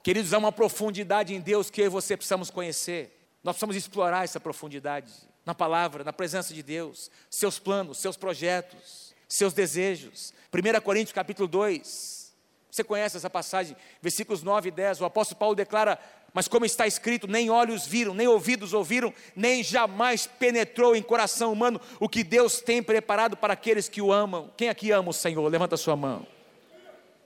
Queridos, 0.05 0.35
há 0.35 0.39
uma 0.39 0.53
profundidade 0.53 1.35
em 1.35 1.41
Deus 1.41 1.71
que 1.71 1.81
eu 1.81 1.87
e 1.87 1.89
você 1.89 2.15
precisamos 2.15 2.51
conhecer. 2.51 3.27
Nós 3.43 3.55
precisamos 3.55 3.75
explorar 3.75 4.23
essa 4.23 4.39
profundidade 4.39 5.11
na 5.47 5.55
palavra, 5.55 6.05
na 6.05 6.13
presença 6.13 6.53
de 6.53 6.63
Deus, 6.63 7.11
seus 7.31 7.59
planos, 7.59 7.97
seus 7.97 8.15
projetos, 8.15 9.15
seus 9.27 9.55
desejos. 9.55 10.35
1 10.53 10.79
Coríntios 10.83 11.15
capítulo 11.15 11.49
2. 11.49 12.35
Você 12.71 12.85
conhece 12.85 13.17
essa 13.17 13.31
passagem, 13.31 13.75
versículos 14.03 14.43
9 14.43 14.69
e 14.69 14.73
10. 14.73 15.01
O 15.01 15.07
apóstolo 15.07 15.39
Paulo 15.39 15.55
declara: 15.55 15.99
mas 16.35 16.49
como 16.49 16.67
está 16.67 16.87
escrito, 16.87 17.27
nem 17.27 17.49
olhos 17.49 17.87
viram, 17.87 18.13
nem 18.13 18.29
ouvidos 18.29 18.75
ouviram, 18.75 19.11
nem 19.35 19.65
jamais 19.65 20.27
penetrou 20.27 20.95
em 20.95 21.01
coração 21.03 21.51
humano 21.51 21.81
o 21.99 22.11
que 22.11 22.23
Deus 22.23 22.61
tem 22.61 22.83
preparado 22.83 23.39
para 23.39 23.55
aqueles 23.55 23.89
que 23.89 24.03
o 24.03 24.13
amam. 24.13 24.53
Quem 24.55 24.69
aqui 24.69 24.91
ama 24.91 25.09
o 25.09 25.15
Senhor? 25.15 25.49
Levanta 25.49 25.77
a 25.77 25.79
sua 25.79 25.97
mão. 25.97 26.27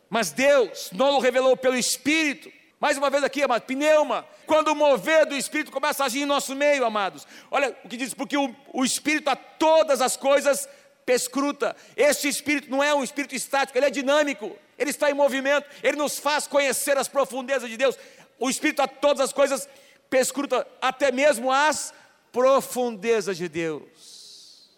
Mas 0.09 0.31
Deus 0.31 0.91
não 0.93 1.17
o 1.17 1.19
revelou 1.19 1.57
pelo 1.57 1.75
Espírito. 1.75 2.57
Mais 2.81 2.97
uma 2.97 3.11
vez 3.11 3.25
aqui, 3.25 3.43
amado, 3.43 3.62
pneuma. 3.62 4.27
Quando 4.47 4.69
o 4.69 4.75
mover 4.75 5.27
do 5.27 5.35
Espírito 5.35 5.73
começa 5.73 6.03
a 6.03 6.07
agir 6.07 6.21
em 6.21 6.27
nosso 6.27 6.55
meio, 6.55 6.85
amados. 6.85 7.27
Olha 7.51 7.77
o 7.85 7.88
que 7.88 7.97
diz, 7.97 8.14
porque 8.14 8.37
o, 8.37 8.55
o 8.73 8.85
Espírito 8.85 9.29
a 9.29 9.37
todas 9.37 10.01
as 10.01 10.17
coisas 10.17 10.69
pescruta. 11.05 11.75
Este 11.97 12.29
Espírito 12.29 12.71
não 12.71 12.83
é 12.83 12.95
um 12.95 13.03
Espírito 13.03 13.35
estático, 13.35 13.79
ele 13.79 13.87
é 13.87 13.91
dinâmico. 13.91 14.57
Ele 14.79 14.91
está 14.91 15.11
em 15.11 15.14
movimento, 15.14 15.69
ele 15.83 15.97
nos 15.97 16.21
faz 16.21 16.47
conhecer 16.47 16.97
as 16.97 17.09
profundezas 17.09 17.69
de 17.69 17.77
Deus 17.77 17.99
o 18.38 18.49
Espírito 18.49 18.81
a 18.81 18.87
todas 18.87 19.21
as 19.21 19.33
coisas 19.33 19.69
perscruta 20.09 20.67
até 20.81 21.11
mesmo 21.12 21.51
as 21.51 21.93
profundezas 22.33 23.37
de 23.37 23.49
Deus. 23.49 24.71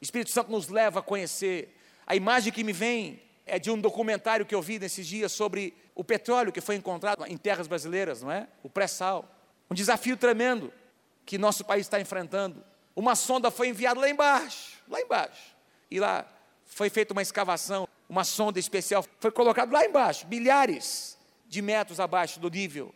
O 0.00 0.04
Espírito 0.04 0.30
Santo 0.30 0.50
nos 0.50 0.68
leva 0.68 1.00
a 1.00 1.02
conhecer. 1.02 1.76
A 2.06 2.16
imagem 2.16 2.52
que 2.52 2.64
me 2.64 2.72
vem 2.72 3.22
é 3.44 3.58
de 3.58 3.70
um 3.70 3.80
documentário 3.80 4.46
que 4.46 4.54
eu 4.54 4.62
vi 4.62 4.78
nesses 4.78 5.06
dias 5.06 5.32
sobre 5.32 5.74
o 5.98 6.04
petróleo 6.04 6.52
que 6.52 6.60
foi 6.60 6.76
encontrado 6.76 7.26
em 7.26 7.36
terras 7.36 7.66
brasileiras, 7.66 8.22
não 8.22 8.30
é? 8.30 8.46
O 8.62 8.70
pré-sal. 8.70 9.28
Um 9.68 9.74
desafio 9.74 10.16
tremendo 10.16 10.72
que 11.26 11.36
nosso 11.36 11.64
país 11.64 11.86
está 11.86 12.00
enfrentando. 12.00 12.64
Uma 12.94 13.16
sonda 13.16 13.50
foi 13.50 13.70
enviada 13.70 13.98
lá 13.98 14.08
embaixo, 14.08 14.80
lá 14.88 15.00
embaixo. 15.00 15.56
E 15.90 15.98
lá 15.98 16.24
foi 16.64 16.88
feita 16.88 17.12
uma 17.12 17.20
escavação, 17.20 17.88
uma 18.08 18.22
sonda 18.22 18.60
especial 18.60 19.04
foi 19.18 19.32
colocada 19.32 19.72
lá 19.72 19.84
embaixo, 19.84 20.24
milhares 20.28 21.18
de 21.48 21.60
metros 21.60 21.98
abaixo 21.98 22.38
do 22.38 22.48
nível, 22.48 22.94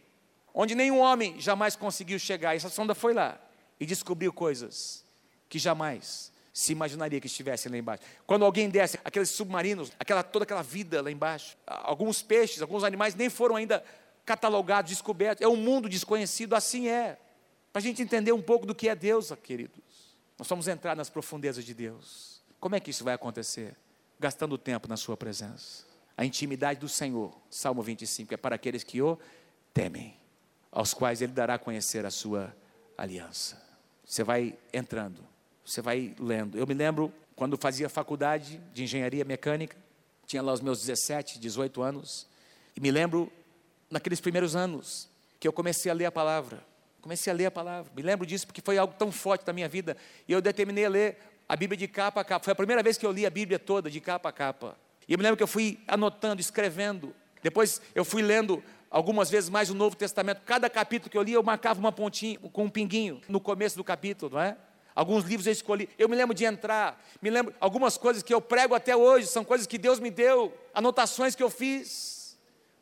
onde 0.54 0.76
nenhum 0.76 1.00
homem 1.00 1.40
jamais 1.40 1.74
conseguiu 1.74 2.20
chegar. 2.20 2.54
Essa 2.54 2.68
sonda 2.68 2.94
foi 2.94 3.14
lá 3.14 3.36
e 3.80 3.84
descobriu 3.84 4.32
coisas 4.32 5.04
que 5.48 5.58
jamais 5.58 6.31
se 6.52 6.72
imaginaria 6.72 7.20
que 7.20 7.26
estivessem 7.26 7.72
lá 7.72 7.78
embaixo. 7.78 8.02
Quando 8.26 8.44
alguém 8.44 8.68
desce, 8.68 8.98
aqueles 9.04 9.30
submarinos, 9.30 9.90
aquela, 9.98 10.22
toda 10.22 10.44
aquela 10.44 10.62
vida 10.62 11.00
lá 11.00 11.10
embaixo, 11.10 11.56
alguns 11.66 12.22
peixes, 12.22 12.60
alguns 12.60 12.84
animais 12.84 13.14
nem 13.14 13.30
foram 13.30 13.56
ainda 13.56 13.82
catalogados, 14.24 14.90
descobertos. 14.90 15.42
É 15.42 15.48
um 15.48 15.56
mundo 15.56 15.88
desconhecido, 15.88 16.54
assim 16.54 16.88
é. 16.88 17.18
Para 17.72 17.80
a 17.80 17.82
gente 17.82 18.02
entender 18.02 18.32
um 18.32 18.42
pouco 18.42 18.66
do 18.66 18.74
que 18.74 18.88
é 18.88 18.94
Deus, 18.94 19.32
queridos. 19.42 19.80
Nós 20.38 20.46
vamos 20.48 20.68
entrar 20.68 20.94
nas 20.94 21.08
profundezas 21.08 21.64
de 21.64 21.72
Deus. 21.72 22.42
Como 22.60 22.74
é 22.74 22.80
que 22.80 22.90
isso 22.90 23.02
vai 23.02 23.14
acontecer? 23.14 23.74
Gastando 24.20 24.58
tempo 24.58 24.86
na 24.88 24.96
Sua 24.96 25.16
presença. 25.16 25.86
A 26.16 26.24
intimidade 26.24 26.78
do 26.80 26.88
Senhor, 26.88 27.34
Salmo 27.48 27.82
25, 27.82 28.34
é 28.34 28.36
para 28.36 28.56
aqueles 28.56 28.84
que 28.84 29.00
o 29.00 29.18
temem, 29.72 30.14
aos 30.70 30.92
quais 30.92 31.22
Ele 31.22 31.32
dará 31.32 31.54
a 31.54 31.58
conhecer 31.58 32.04
a 32.04 32.10
sua 32.10 32.54
aliança. 32.96 33.60
Você 34.04 34.22
vai 34.22 34.58
entrando, 34.72 35.26
você 35.64 35.80
vai 35.80 36.14
lendo. 36.18 36.58
Eu 36.58 36.66
me 36.66 36.74
lembro 36.74 37.12
quando 37.36 37.56
fazia 37.56 37.88
faculdade 37.88 38.60
de 38.72 38.84
engenharia 38.84 39.24
mecânica, 39.24 39.76
tinha 40.26 40.42
lá 40.42 40.52
os 40.52 40.60
meus 40.60 40.80
17, 40.80 41.38
18 41.38 41.82
anos, 41.82 42.26
e 42.76 42.80
me 42.80 42.90
lembro 42.90 43.30
naqueles 43.90 44.20
primeiros 44.20 44.56
anos 44.56 45.08
que 45.38 45.46
eu 45.46 45.52
comecei 45.52 45.90
a 45.90 45.94
ler 45.94 46.06
a 46.06 46.12
palavra. 46.12 46.64
Comecei 47.00 47.32
a 47.32 47.34
ler 47.34 47.46
a 47.46 47.50
palavra. 47.50 47.90
Me 47.96 48.02
lembro 48.02 48.24
disso 48.24 48.46
porque 48.46 48.62
foi 48.62 48.78
algo 48.78 48.94
tão 48.96 49.10
forte 49.10 49.44
da 49.44 49.52
minha 49.52 49.68
vida. 49.68 49.96
E 50.28 50.32
eu 50.32 50.40
determinei 50.40 50.84
a 50.84 50.88
ler 50.88 51.18
a 51.48 51.56
Bíblia 51.56 51.76
de 51.76 51.88
capa 51.88 52.20
a 52.20 52.24
capa. 52.24 52.44
Foi 52.44 52.52
a 52.52 52.56
primeira 52.56 52.82
vez 52.82 52.96
que 52.96 53.04
eu 53.04 53.10
li 53.10 53.26
a 53.26 53.30
Bíblia 53.30 53.58
toda 53.58 53.90
de 53.90 54.00
capa 54.00 54.28
a 54.28 54.32
capa. 54.32 54.76
E 55.08 55.12
eu 55.12 55.18
me 55.18 55.22
lembro 55.24 55.36
que 55.36 55.42
eu 55.42 55.48
fui 55.48 55.80
anotando, 55.88 56.40
escrevendo. 56.40 57.12
Depois 57.42 57.82
eu 57.92 58.04
fui 58.04 58.22
lendo 58.22 58.62
algumas 58.88 59.28
vezes 59.28 59.50
mais 59.50 59.68
o 59.68 59.74
Novo 59.74 59.96
Testamento. 59.96 60.42
Cada 60.46 60.70
capítulo 60.70 61.10
que 61.10 61.18
eu 61.18 61.22
li, 61.22 61.32
eu 61.32 61.42
marcava 61.42 61.80
uma 61.80 61.90
pontinha 61.90 62.38
com 62.38 62.64
um 62.64 62.70
pinguinho 62.70 63.20
no 63.28 63.40
começo 63.40 63.76
do 63.76 63.82
capítulo, 63.82 64.34
não 64.34 64.40
é? 64.40 64.56
Alguns 64.94 65.24
livros 65.24 65.46
eu 65.46 65.52
escolhi. 65.52 65.88
Eu 65.98 66.08
me 66.08 66.16
lembro 66.16 66.34
de 66.34 66.44
entrar, 66.44 67.02
me 67.20 67.30
lembro 67.30 67.54
algumas 67.60 67.96
coisas 67.96 68.22
que 68.22 68.32
eu 68.32 68.40
prego 68.40 68.74
até 68.74 68.94
hoje, 68.94 69.26
são 69.26 69.44
coisas 69.44 69.66
que 69.66 69.78
Deus 69.78 69.98
me 69.98 70.10
deu, 70.10 70.52
anotações 70.74 71.34
que 71.34 71.42
eu 71.42 71.50
fiz, 71.50 72.38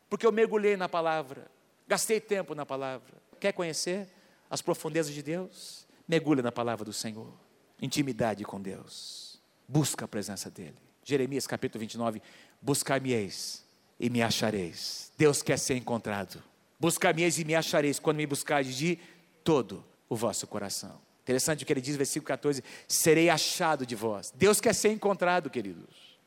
porque 0.09 0.25
eu 0.25 0.31
mergulhei 0.31 0.75
na 0.75 0.89
palavra, 0.89 1.49
gastei 1.87 2.19
tempo 2.19 2.53
na 2.53 2.65
palavra. 2.65 3.13
Quer 3.39 3.53
conhecer 3.53 4.07
as 4.49 4.61
profundezas 4.61 5.13
de 5.13 5.23
Deus? 5.23 5.87
Mergulha 6.07 6.43
na 6.43 6.51
palavra 6.51 6.83
do 6.83 6.93
Senhor. 6.93 7.33
Intimidade 7.81 8.43
com 8.43 8.61
Deus. 8.61 9.41
Busca 9.67 10.05
a 10.05 10.07
presença 10.07 10.49
dEle. 10.51 10.75
Jeremias 11.03 11.47
capítulo 11.47 11.79
29, 11.79 12.21
buscar-me-eis 12.61 13.65
e 13.99 14.09
me 14.09 14.21
achareis. 14.21 15.11
Deus 15.17 15.41
quer 15.41 15.57
ser 15.57 15.75
encontrado. 15.75 16.43
Buscar-me-eis 16.79 17.39
e 17.39 17.45
me 17.45 17.55
achareis 17.55 17.99
quando 17.99 18.17
me 18.17 18.27
buscardes 18.27 18.75
de 18.75 18.99
todo 19.43 19.83
o 20.09 20.15
vosso 20.15 20.45
coração. 20.45 20.99
Interessante 21.31 21.63
o 21.63 21.65
que 21.65 21.71
ele 21.71 21.81
diz, 21.81 21.95
versículo 21.95 22.27
14: 22.27 22.61
serei 22.87 23.29
achado 23.29 23.85
de 23.85 23.95
vós. 23.95 24.33
Deus 24.35 24.59
quer 24.59 24.75
ser 24.75 24.89
encontrado, 24.89 25.49
queridos. 25.49 26.19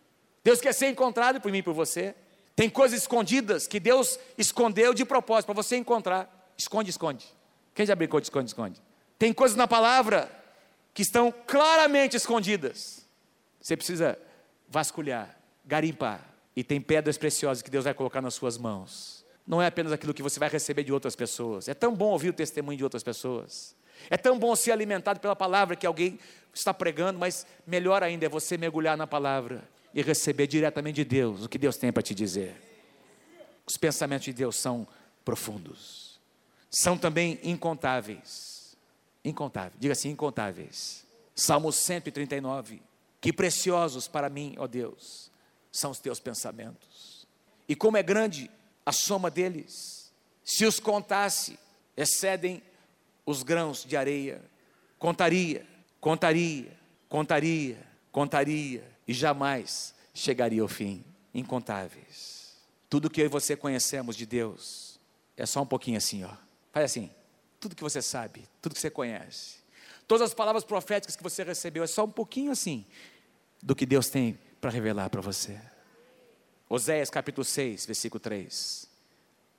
Deus 0.42 0.60
quer 0.60 0.72
ser 0.72 0.88
encontrado 0.88 1.40
por 1.40 1.52
mim 1.52 1.58
e 1.58 1.62
por 1.62 1.74
você. 1.74 2.14
Tem 2.56 2.70
coisas 2.70 3.02
escondidas 3.02 3.66
que 3.66 3.78
Deus 3.78 4.18
escondeu 4.38 4.94
de 4.94 5.04
propósito 5.04 5.46
para 5.46 5.54
você 5.54 5.76
encontrar. 5.76 6.52
Esconde, 6.56 6.88
esconde. 6.88 7.26
Quem 7.74 7.84
já 7.84 7.94
brincou 7.94 8.20
de 8.20 8.26
esconde, 8.26 8.48
esconde? 8.48 8.80
Tem 9.18 9.32
coisas 9.32 9.56
na 9.56 9.68
palavra 9.68 10.30
que 10.94 11.02
estão 11.02 11.32
claramente 11.46 12.16
escondidas. 12.16 13.04
Você 13.60 13.76
precisa 13.76 14.18
vasculhar, 14.68 15.38
garimpar, 15.64 16.24
e 16.56 16.62
tem 16.62 16.80
pedras 16.80 17.18
preciosas 17.18 17.62
que 17.62 17.70
Deus 17.70 17.84
vai 17.84 17.92
colocar 17.92 18.22
nas 18.22 18.34
suas 18.34 18.56
mãos. 18.56 19.24
Não 19.46 19.60
é 19.60 19.66
apenas 19.66 19.92
aquilo 19.92 20.14
que 20.14 20.22
você 20.22 20.38
vai 20.40 20.48
receber 20.48 20.84
de 20.84 20.92
outras 20.92 21.16
pessoas. 21.16 21.68
É 21.68 21.74
tão 21.74 21.94
bom 21.94 22.12
ouvir 22.12 22.30
o 22.30 22.32
testemunho 22.32 22.78
de 22.78 22.84
outras 22.84 23.02
pessoas. 23.02 23.74
É 24.10 24.16
tão 24.16 24.38
bom 24.38 24.54
ser 24.54 24.72
alimentado 24.72 25.20
pela 25.20 25.36
palavra 25.36 25.76
que 25.76 25.86
alguém 25.86 26.18
está 26.52 26.72
pregando, 26.72 27.18
mas 27.18 27.46
melhor 27.66 28.02
ainda 28.02 28.26
é 28.26 28.28
você 28.28 28.56
mergulhar 28.56 28.96
na 28.96 29.06
palavra 29.06 29.68
e 29.92 30.02
receber 30.02 30.46
diretamente 30.46 30.96
de 30.96 31.04
Deus 31.04 31.44
o 31.44 31.48
que 31.48 31.58
Deus 31.58 31.76
tem 31.76 31.92
para 31.92 32.02
te 32.02 32.14
dizer. 32.14 32.54
Os 33.66 33.76
pensamentos 33.76 34.24
de 34.24 34.32
Deus 34.32 34.56
são 34.56 34.86
profundos, 35.24 36.20
são 36.70 36.98
também 36.98 37.38
incontáveis. 37.42 38.76
Incontáveis, 39.24 39.74
diga 39.80 39.92
assim: 39.92 40.10
incontáveis. 40.10 41.04
Salmo 41.34 41.72
139. 41.72 42.82
Que 43.20 43.32
preciosos 43.32 44.06
para 44.06 44.28
mim, 44.28 44.54
ó 44.58 44.66
Deus, 44.66 45.30
são 45.72 45.90
os 45.90 45.98
teus 45.98 46.20
pensamentos. 46.20 47.26
E 47.66 47.74
como 47.74 47.96
é 47.96 48.02
grande 48.02 48.50
a 48.84 48.92
soma 48.92 49.30
deles. 49.30 50.12
Se 50.44 50.66
os 50.66 50.78
contasse, 50.78 51.58
excedem 51.96 52.62
os 53.26 53.42
grãos 53.42 53.84
de 53.84 53.96
areia. 53.96 54.42
contaria, 54.98 55.66
contaria, 56.00 56.76
contaria, 57.08 57.78
contaria 58.10 58.84
e 59.06 59.12
jamais 59.12 59.94
chegaria 60.12 60.62
ao 60.62 60.68
fim. 60.68 61.04
Incontáveis. 61.32 62.54
Tudo 62.88 63.10
que 63.10 63.20
eu 63.20 63.24
e 63.24 63.28
você 63.28 63.56
conhecemos 63.56 64.14
de 64.16 64.24
Deus 64.24 65.00
é 65.36 65.44
só 65.44 65.62
um 65.62 65.66
pouquinho 65.66 65.98
assim, 65.98 66.22
ó. 66.22 66.30
Faz 66.72 66.84
assim. 66.84 67.10
Tudo 67.58 67.74
que 67.74 67.82
você 67.82 68.00
sabe, 68.00 68.46
tudo 68.60 68.74
que 68.74 68.80
você 68.80 68.90
conhece, 68.90 69.56
todas 70.06 70.28
as 70.28 70.34
palavras 70.34 70.62
proféticas 70.62 71.16
que 71.16 71.22
você 71.22 71.42
recebeu 71.42 71.82
é 71.82 71.86
só 71.86 72.04
um 72.04 72.10
pouquinho 72.10 72.52
assim 72.52 72.84
do 73.62 73.74
que 73.74 73.86
Deus 73.86 74.10
tem 74.10 74.38
para 74.60 74.70
revelar 74.70 75.08
para 75.08 75.22
você. 75.22 75.58
Oséias 76.68 77.08
capítulo 77.08 77.44
6, 77.44 77.86
versículo 77.86 78.20
3. 78.20 78.86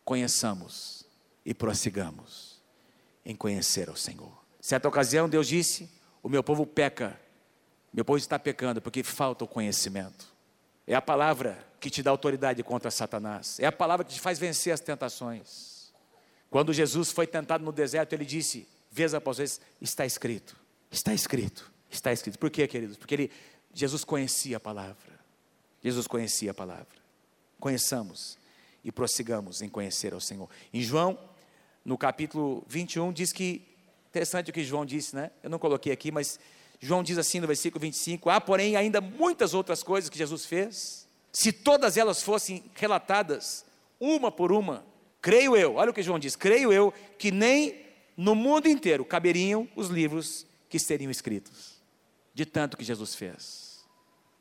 Conheçamos 0.03 1.03
e 1.43 1.53
prossigamos 1.53 2.54
em 3.25 3.35
conhecer 3.35 3.89
o 3.89 3.95
Senhor. 3.95 4.31
Certa 4.61 4.87
ocasião, 4.87 5.27
Deus 5.27 5.47
disse: 5.47 5.89
O 6.21 6.29
meu 6.29 6.43
povo 6.43 6.65
peca, 6.65 7.19
meu 7.93 8.05
povo 8.05 8.17
está 8.17 8.37
pecando 8.37 8.81
porque 8.81 9.03
falta 9.03 9.43
o 9.43 9.47
conhecimento. 9.47 10.33
É 10.87 10.93
a 10.93 11.01
palavra 11.01 11.65
que 11.79 11.89
te 11.89 12.03
dá 12.03 12.11
autoridade 12.11 12.61
contra 12.63 12.91
Satanás, 12.91 13.59
é 13.59 13.65
a 13.65 13.71
palavra 13.71 14.05
que 14.05 14.13
te 14.13 14.21
faz 14.21 14.37
vencer 14.37 14.73
as 14.73 14.79
tentações. 14.79 15.93
Quando 16.49 16.71
Jesus 16.71 17.11
foi 17.11 17.27
tentado 17.27 17.65
no 17.65 17.71
deserto, 17.71 18.13
ele 18.13 18.25
disse, 18.25 18.67
vez 18.91 19.13
após 19.13 19.37
vez: 19.37 19.59
Está 19.81 20.05
escrito, 20.05 20.55
está 20.91 21.13
escrito, 21.13 21.71
está 21.89 22.13
escrito. 22.13 22.39
Por 22.39 22.49
quê, 22.49 22.67
queridos? 22.67 22.97
Porque 22.97 23.15
ele, 23.15 23.31
Jesus 23.73 24.03
conhecia 24.03 24.57
a 24.57 24.59
palavra. 24.59 25.15
Jesus 25.83 26.07
conhecia 26.07 26.51
a 26.51 26.53
palavra. 26.53 26.87
Conheçamos 27.59 28.37
e 28.83 28.91
prossigamos 28.91 29.61
em 29.61 29.69
conhecer 29.69 30.13
ao 30.13 30.21
Senhor. 30.21 30.49
Em 30.73 30.81
João 30.81 31.17
no 31.85 31.97
capítulo 31.97 32.63
21, 32.67 33.13
diz 33.13 33.31
que, 33.31 33.61
interessante 34.09 34.49
o 34.49 34.53
que 34.53 34.63
João 34.63 34.85
disse, 34.85 35.15
né? 35.15 35.29
Eu 35.43 35.49
não 35.51 35.59
coloquei 35.59 35.93
aqui, 35.93 36.11
mas 36.11 36.39
João 36.79 37.03
diz 37.03 37.17
assim 37.17 37.39
no 37.39 37.47
versículo 37.47 37.79
25: 37.79 38.29
Há, 38.29 38.41
porém, 38.41 38.75
ainda 38.75 38.99
muitas 38.99 39.53
outras 39.53 39.83
coisas 39.83 40.09
que 40.09 40.17
Jesus 40.17 40.45
fez, 40.45 41.07
se 41.31 41.51
todas 41.51 41.95
elas 41.95 42.23
fossem 42.23 42.63
relatadas, 42.73 43.63
uma 43.99 44.31
por 44.31 44.51
uma, 44.51 44.83
creio 45.21 45.55
eu, 45.55 45.75
olha 45.75 45.91
o 45.91 45.93
que 45.93 46.01
João 46.01 46.17
diz: 46.17 46.35
creio 46.35 46.73
eu 46.73 46.91
que 47.19 47.29
nem 47.29 47.85
no 48.17 48.33
mundo 48.33 48.67
inteiro 48.67 49.05
caberiam 49.05 49.69
os 49.75 49.89
livros 49.89 50.45
que 50.67 50.79
seriam 50.79 51.11
escritos, 51.11 51.81
de 52.33 52.45
tanto 52.45 52.75
que 52.75 52.83
Jesus 52.83 53.13
fez, 53.13 53.85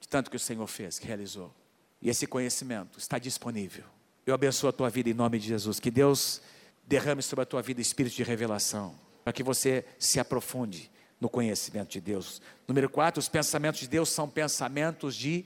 de 0.00 0.08
tanto 0.08 0.30
que 0.30 0.36
o 0.36 0.40
Senhor 0.40 0.66
fez, 0.66 0.98
que 0.98 1.06
realizou. 1.06 1.52
E 2.00 2.08
esse 2.08 2.26
conhecimento 2.26 2.98
está 2.98 3.18
disponível. 3.18 3.84
Eu 4.26 4.34
abençoo 4.34 4.68
a 4.68 4.72
tua 4.72 4.90
vida 4.90 5.08
em 5.08 5.14
nome 5.14 5.38
de 5.38 5.48
Jesus. 5.48 5.80
Que 5.80 5.90
Deus 5.90 6.40
derrame 6.86 7.22
sobre 7.22 7.42
a 7.42 7.46
tua 7.46 7.62
vida 7.62 7.80
espírito 7.80 8.16
de 8.16 8.22
revelação, 8.22 8.98
para 9.22 9.32
que 9.32 9.42
você 9.42 9.84
se 9.98 10.20
aprofunde 10.20 10.90
no 11.20 11.28
conhecimento 11.28 11.90
de 11.90 12.00
Deus. 12.00 12.42
Número 12.68 12.88
4, 12.88 13.18
os 13.18 13.28
pensamentos 13.28 13.80
de 13.80 13.88
Deus 13.88 14.08
são 14.08 14.28
pensamentos 14.28 15.16
de 15.16 15.44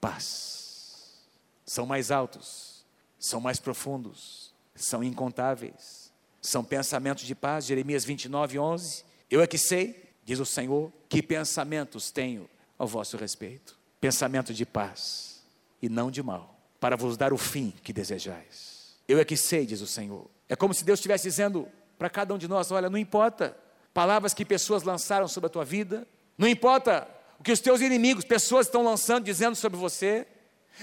paz. 0.00 1.26
São 1.64 1.84
mais 1.84 2.10
altos, 2.10 2.84
são 3.18 3.40
mais 3.40 3.58
profundos, 3.58 4.54
são 4.74 5.02
incontáveis. 5.02 6.08
São 6.40 6.64
pensamentos 6.64 7.24
de 7.24 7.34
paz. 7.34 7.66
Jeremias 7.66 8.04
29, 8.04 8.58
11. 8.58 9.04
Eu 9.30 9.42
é 9.42 9.46
que 9.46 9.58
sei, 9.58 10.10
diz 10.24 10.38
o 10.38 10.46
Senhor, 10.46 10.92
que 11.08 11.22
pensamentos 11.22 12.10
tenho 12.10 12.48
ao 12.78 12.86
vosso 12.86 13.16
respeito. 13.16 13.76
Pensamento 14.00 14.54
de 14.54 14.64
paz 14.64 15.42
e 15.82 15.88
não 15.88 16.10
de 16.10 16.22
mal, 16.22 16.58
para 16.80 16.96
vos 16.96 17.16
dar 17.16 17.32
o 17.32 17.38
fim 17.38 17.72
que 17.82 17.92
desejais. 17.92 18.96
Eu 19.06 19.18
é 19.18 19.24
que 19.24 19.36
sei, 19.36 19.66
diz 19.66 19.80
o 19.80 19.86
Senhor, 19.86 20.30
é 20.48 20.56
como 20.56 20.72
se 20.72 20.84
Deus 20.84 20.98
estivesse 20.98 21.24
dizendo 21.24 21.68
para 21.98 22.08
cada 22.08 22.32
um 22.34 22.38
de 22.38 22.48
nós: 22.48 22.70
olha, 22.70 22.88
não 22.88 22.98
importa 22.98 23.56
palavras 23.92 24.32
que 24.32 24.44
pessoas 24.44 24.82
lançaram 24.82 25.28
sobre 25.28 25.48
a 25.48 25.50
tua 25.50 25.64
vida, 25.64 26.06
não 26.36 26.48
importa 26.48 27.06
o 27.38 27.42
que 27.42 27.52
os 27.52 27.60
teus 27.60 27.80
inimigos, 27.80 28.24
pessoas 28.24 28.66
estão 28.66 28.82
lançando, 28.82 29.24
dizendo 29.24 29.54
sobre 29.54 29.78
você, 29.78 30.26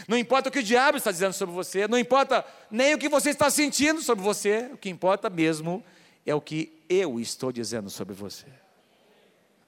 não 0.07 0.17
importa 0.17 0.49
o 0.49 0.51
que 0.51 0.59
o 0.59 0.63
diabo 0.63 0.97
está 0.97 1.11
dizendo 1.11 1.33
sobre 1.33 1.55
você, 1.55 1.87
não 1.87 1.97
importa 1.97 2.45
nem 2.69 2.93
o 2.93 2.97
que 2.97 3.09
você 3.09 3.29
está 3.29 3.49
sentindo 3.49 4.01
sobre 4.01 4.23
você, 4.23 4.69
o 4.73 4.77
que 4.77 4.89
importa 4.89 5.29
mesmo 5.29 5.83
é 6.25 6.35
o 6.35 6.41
que 6.41 6.83
eu 6.89 7.19
estou 7.19 7.51
dizendo 7.51 7.89
sobre 7.89 8.13
você. 8.13 8.45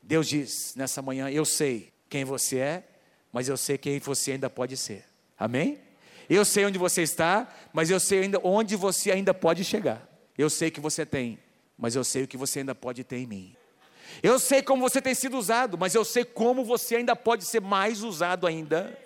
Deus 0.01 0.27
diz 0.27 0.73
nessa 0.75 1.01
manhã: 1.01 1.29
Eu 1.29 1.45
sei 1.45 1.91
quem 2.09 2.23
você 2.23 2.59
é, 2.59 2.87
mas 3.31 3.49
eu 3.49 3.57
sei 3.57 3.77
quem 3.77 3.99
você 3.99 4.33
ainda 4.33 4.49
pode 4.49 4.75
ser. 4.77 5.05
Amém? 5.37 5.86
Eu 6.29 6.43
sei 6.43 6.65
onde 6.65 6.77
você 6.77 7.01
está, 7.03 7.47
mas 7.71 7.89
eu 7.89 7.99
sei 7.99 8.23
ainda 8.23 8.39
onde 8.43 8.75
você 8.75 9.11
ainda 9.11 9.33
pode 9.33 9.63
chegar. 9.63 10.07
Eu 10.37 10.49
sei 10.49 10.69
que 10.69 10.79
você 10.79 11.05
tem, 11.05 11.39
mas 11.77 11.95
eu 11.95 12.03
sei 12.03 12.23
o 12.23 12.27
que 12.27 12.37
você 12.37 12.59
ainda 12.59 12.75
pode 12.75 13.03
ter 13.03 13.17
em 13.17 13.25
mim. 13.25 13.55
Eu 14.21 14.39
sei 14.39 14.61
como 14.61 14.81
você 14.81 15.01
tem 15.01 15.13
sido 15.13 15.37
usado, 15.37 15.77
mas 15.77 15.95
eu 15.95 16.03
sei 16.03 16.25
como 16.25 16.65
você 16.65 16.97
ainda 16.97 17.15
pode 17.15 17.45
ser 17.45 17.61
mais 17.61 18.03
usado 18.03 18.45
ainda. 18.45 18.97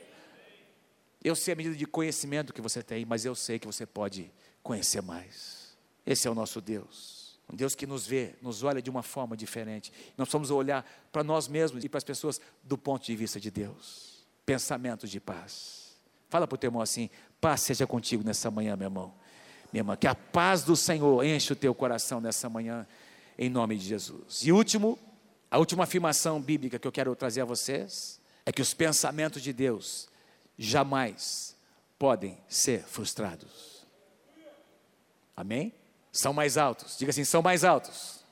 Eu 1.23 1.35
sei 1.35 1.53
a 1.53 1.57
medida 1.57 1.75
de 1.75 1.85
conhecimento 1.85 2.53
que 2.53 2.61
você 2.61 2.81
tem, 2.81 3.05
mas 3.05 3.23
eu 3.23 3.35
sei 3.35 3.59
que 3.59 3.67
você 3.67 3.85
pode 3.85 4.31
conhecer 4.63 5.01
mais. 5.01 5.75
Esse 6.05 6.27
é 6.27 6.31
o 6.31 6.35
nosso 6.35 6.59
Deus. 6.59 7.39
Um 7.51 7.55
Deus 7.55 7.75
que 7.75 7.85
nos 7.85 8.07
vê, 8.07 8.33
nos 8.41 8.63
olha 8.63 8.81
de 8.81 8.89
uma 8.89 9.03
forma 9.03 9.37
diferente. 9.37 9.91
Nós 10.17 10.27
precisamos 10.27 10.49
olhar 10.49 10.89
para 11.11 11.23
nós 11.23 11.47
mesmos 11.47 11.83
e 11.83 11.89
para 11.89 11.99
as 11.99 12.03
pessoas 12.03 12.41
do 12.63 12.77
ponto 12.77 13.05
de 13.05 13.15
vista 13.15 13.39
de 13.39 13.51
Deus. 13.51 14.25
Pensamentos 14.45 15.09
de 15.09 15.19
paz 15.19 15.80
Fala 16.31 16.47
para 16.47 16.55
o 16.55 16.57
teu 16.57 16.69
irmão 16.69 16.81
assim: 16.81 17.09
paz 17.41 17.59
seja 17.59 17.85
contigo 17.85 18.23
nessa 18.23 18.49
manhã, 18.49 18.77
meu 18.77 18.85
irmão. 18.85 19.13
Minha 19.71 19.81
irmã, 19.81 19.97
que 19.97 20.07
a 20.07 20.15
paz 20.15 20.63
do 20.63 20.77
Senhor 20.77 21.23
enche 21.25 21.51
o 21.51 21.55
teu 21.55 21.75
coração 21.75 22.21
nessa 22.21 22.49
manhã, 22.49 22.87
em 23.37 23.49
nome 23.49 23.77
de 23.77 23.85
Jesus. 23.85 24.41
E 24.41 24.51
último, 24.51 24.97
a 25.49 25.57
última 25.57 25.83
afirmação 25.83 26.41
bíblica 26.41 26.79
que 26.79 26.87
eu 26.87 26.91
quero 26.91 27.13
trazer 27.17 27.41
a 27.41 27.45
vocês 27.45 28.19
é 28.45 28.51
que 28.51 28.61
os 28.61 28.73
pensamentos 28.73 29.41
de 29.41 29.51
Deus 29.51 30.07
jamais 30.57 31.53
podem 31.99 32.37
ser 32.47 32.83
frustrados. 32.83 33.85
Amém? 35.35 35.73
São 36.13 36.31
mais 36.31 36.57
altos. 36.57 36.97
Diga 36.97 37.09
assim: 37.09 37.25
são 37.25 37.41
mais 37.41 37.65
altos. 37.65 38.23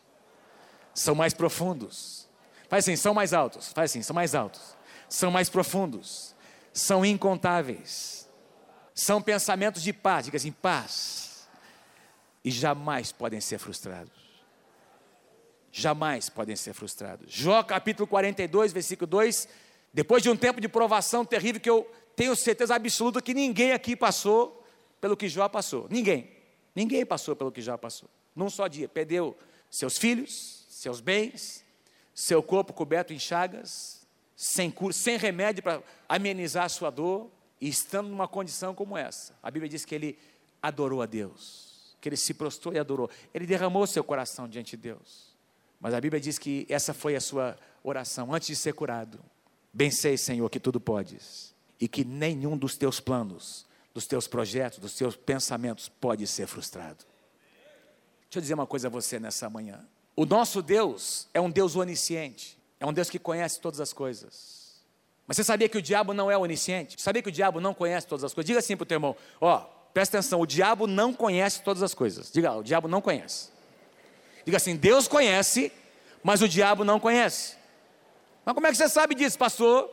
São 0.94 1.16
mais 1.16 1.34
profundos. 1.34 2.30
Faz 2.70 2.86
assim: 2.86 2.96
são 2.96 3.14
mais 3.14 3.34
altos. 3.34 3.74
Faz 3.74 3.92
assim: 3.92 4.02
são 4.02 4.14
mais 4.14 4.34
altos. 4.34 4.78
São 5.10 5.30
mais 5.30 5.50
profundos 5.50 6.34
são 6.74 7.06
incontáveis. 7.06 8.30
São 8.94 9.22
pensamentos 9.22 9.82
de 9.82 9.94
paz, 9.94 10.26
diga 10.26 10.38
assim, 10.38 10.52
paz. 10.52 11.48
E 12.44 12.52
jamais 12.52 13.12
podem 13.12 13.40
ser 13.40 13.58
frustrados. 13.58 14.12
Jamais 15.72 16.30
podem 16.30 16.56
ser 16.56 16.74
frustrados. 16.74 17.32
Jó 17.32 17.62
capítulo 17.64 18.08
42, 18.08 18.74
versículo 18.74 19.08
2. 19.08 19.48
Depois 19.94 20.24
de 20.24 20.30
um 20.30 20.36
tempo 20.36 20.60
de 20.60 20.68
provação 20.68 21.24
terrível, 21.24 21.62
que 21.62 21.70
eu 21.70 21.90
tenho 22.16 22.36
certeza 22.36 22.76
absoluta 22.76 23.22
que 23.22 23.34
ninguém 23.34 23.72
aqui 23.72 23.96
passou 23.96 24.66
pelo 25.00 25.16
que 25.16 25.30
Jó 25.30 25.48
passou. 25.48 25.88
Ninguém. 25.90 26.30
Ninguém 26.76 27.06
passou 27.06 27.36
pelo 27.36 27.52
que 27.52 27.62
Jó 27.62 27.78
passou. 27.78 28.10
Num 28.36 28.50
só 28.50 28.68
dia. 28.68 28.88
Perdeu 28.88 29.38
seus 29.70 29.98
filhos, 29.98 30.66
seus 30.70 31.00
bens, 31.00 31.64
seu 32.14 32.44
corpo 32.44 32.74
coberto 32.74 33.14
em 33.14 33.20
chagas, 33.20 33.99
sem 34.40 34.72
cura, 34.72 34.94
sem 34.94 35.18
remédio 35.18 35.62
para 35.62 35.84
amenizar 36.08 36.64
a 36.64 36.70
sua 36.70 36.90
dor, 36.90 37.30
e 37.60 37.68
estando 37.68 38.08
numa 38.08 38.26
condição 38.26 38.74
como 38.74 38.98
essa. 38.98 39.38
A 39.44 39.52
Bíblia 39.52 39.68
diz 39.68 39.84
que 39.84 39.94
ele 39.94 40.18
adorou 40.62 41.02
a 41.02 41.06
Deus, 41.06 41.94
que 42.00 42.08
ele 42.08 42.16
se 42.16 42.34
prostrou 42.34 42.74
e 42.74 42.80
adorou. 42.80 43.10
Ele 43.34 43.46
derramou 43.46 43.86
seu 43.86 44.02
coração 44.02 44.48
diante 44.48 44.78
de 44.78 44.84
Deus. 44.84 45.36
Mas 45.78 45.94
a 45.94 46.00
Bíblia 46.00 46.22
diz 46.22 46.40
que 46.40 46.66
essa 46.70 46.94
foi 46.94 47.18
a 47.18 47.20
sua 47.20 47.58
oração 47.84 48.34
antes 48.34 48.48
de 48.48 48.56
ser 48.56 48.74
curado. 48.74 49.20
Bem 49.74 49.92
sei, 49.92 50.18
Senhor, 50.18 50.50
que 50.50 50.60
tudo 50.60 50.80
podes 50.80 51.54
e 51.78 51.90
que 51.90 52.06
nenhum 52.06 52.58
dos 52.58 52.78
teus 52.78 53.02
planos, 53.02 53.66
dos 53.94 54.08
teus 54.08 54.26
projetos, 54.26 54.80
dos 54.80 54.96
teus 54.96 55.18
pensamentos 55.18 55.90
pode 55.90 56.26
ser 56.26 56.48
frustrado. 56.48 57.04
Deixa 58.24 58.38
eu 58.38 58.42
dizer 58.42 58.54
uma 58.54 58.68
coisa 58.68 58.88
a 58.88 58.90
você 58.90 59.20
nessa 59.20 59.50
manhã. 59.50 59.86
O 60.16 60.26
nosso 60.26 60.62
Deus 60.62 61.28
é 61.34 61.42
um 61.42 61.52
Deus 61.52 61.76
onisciente. 61.76 62.59
É 62.80 62.86
um 62.86 62.94
Deus 62.94 63.10
que 63.10 63.20
conhece 63.20 63.60
todas 63.60 63.82
as 63.82 63.92
coisas. 63.92 64.60
Mas 65.28 65.38
você 65.38 65.44
sabia 65.44 65.68
que 65.70 65.78
o 65.78 65.82
diabo 65.82 66.14
não 66.14 66.32
é 66.32 66.38
onisciente? 66.38 67.00
Sabia 67.00 67.22
que 67.22 67.30
o 67.30 67.32
diabo 67.32 67.60
não 67.60 67.74
conhece 67.74 68.08
todas 68.08 68.24
as 68.24 68.34
coisas? 68.34 68.48
Diga 68.48 68.60
assim 68.60 68.76
para 68.76 68.84
o 68.84 68.86
teu 68.86 68.96
irmão: 68.96 69.16
ó, 69.40 69.60
presta 69.94 70.18
atenção, 70.18 70.42
o 70.42 70.46
diabo 70.46 70.88
não 70.88 71.14
conhece 71.14 71.62
todas 71.62 71.84
as 71.84 71.94
coisas. 71.94 72.32
Diga, 72.32 72.54
o 72.54 72.64
diabo 72.64 72.88
não 72.88 73.02
conhece. 73.02 73.50
Diga 74.46 74.58
assim: 74.58 74.76
Deus 74.76 75.08
conhece, 75.08 75.72
mas 76.24 76.42
o 76.42 76.48
diabo 76.48 76.84
não 76.84 77.00
conhece. 77.00 77.58
Mas 78.46 78.56
como 78.56 78.66
é 78.66 78.72
que 78.72 78.78
você 78.78 78.90
sabe 78.90 79.14
disso, 79.14 79.38
pastor? 79.38 79.90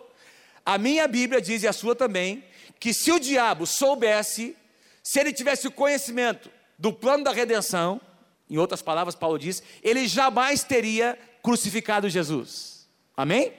A 0.64 0.78
minha 0.78 1.06
Bíblia 1.06 1.40
diz, 1.40 1.62
e 1.62 1.68
a 1.68 1.72
sua 1.72 1.94
também, 1.94 2.42
que 2.80 2.94
se 2.94 3.12
o 3.12 3.20
diabo 3.20 3.66
soubesse, 3.66 4.56
se 5.02 5.20
ele 5.20 5.32
tivesse 5.32 5.68
o 5.68 5.70
conhecimento 5.70 6.50
do 6.78 6.92
plano 6.92 7.24
da 7.24 7.32
redenção, 7.32 8.00
em 8.48 8.58
outras 8.58 8.82
palavras, 8.82 9.14
Paulo 9.14 9.38
diz, 9.38 9.62
ele 9.82 10.08
jamais 10.08 10.64
teria 10.64 11.18
crucificado 11.42 12.08
Jesus. 12.08 12.75
Amém? 13.16 13.52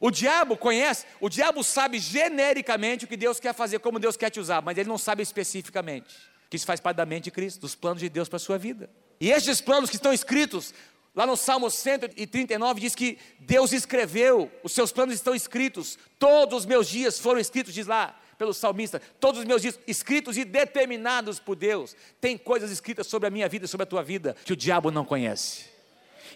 O 0.00 0.10
diabo 0.10 0.56
conhece, 0.56 1.06
o 1.20 1.28
diabo 1.28 1.64
sabe 1.64 1.98
genericamente 1.98 3.04
o 3.04 3.08
que 3.08 3.16
Deus 3.16 3.40
quer 3.40 3.54
fazer, 3.54 3.78
como 3.78 3.98
Deus 3.98 4.16
quer 4.16 4.30
te 4.30 4.38
usar, 4.38 4.60
mas 4.60 4.76
ele 4.76 4.88
não 4.88 4.98
sabe 4.98 5.22
especificamente. 5.22 6.14
Que 6.50 6.56
isso 6.56 6.66
faz 6.66 6.80
parte 6.80 6.98
da 6.98 7.06
mente 7.06 7.24
de 7.24 7.30
Cristo, 7.30 7.60
dos 7.60 7.74
planos 7.74 8.00
de 8.00 8.08
Deus 8.08 8.28
para 8.28 8.36
a 8.36 8.40
sua 8.40 8.58
vida. 8.58 8.90
E 9.18 9.30
estes 9.30 9.60
planos 9.60 9.88
que 9.88 9.96
estão 9.96 10.12
escritos 10.12 10.74
Lá 11.16 11.26
no 11.26 11.34
Salmo 11.34 11.70
139 11.70 12.78
diz 12.78 12.94
que 12.94 13.16
Deus 13.40 13.72
escreveu, 13.72 14.52
os 14.62 14.72
seus 14.72 14.92
planos 14.92 15.14
estão 15.14 15.34
escritos, 15.34 15.98
todos 16.18 16.60
os 16.60 16.66
meus 16.66 16.86
dias 16.86 17.18
foram 17.18 17.40
escritos, 17.40 17.72
diz 17.72 17.86
lá, 17.86 18.20
pelo 18.36 18.52
salmista, 18.52 19.00
todos 19.18 19.40
os 19.40 19.46
meus 19.46 19.62
dias 19.62 19.80
escritos 19.86 20.36
e 20.36 20.44
determinados 20.44 21.40
por 21.40 21.56
Deus. 21.56 21.96
Tem 22.20 22.36
coisas 22.36 22.70
escritas 22.70 23.06
sobre 23.06 23.28
a 23.28 23.30
minha 23.30 23.48
vida 23.48 23.64
e 23.64 23.68
sobre 23.68 23.84
a 23.84 23.86
tua 23.86 24.02
vida 24.02 24.36
que 24.44 24.52
o 24.52 24.56
diabo 24.56 24.90
não 24.90 25.06
conhece. 25.06 25.75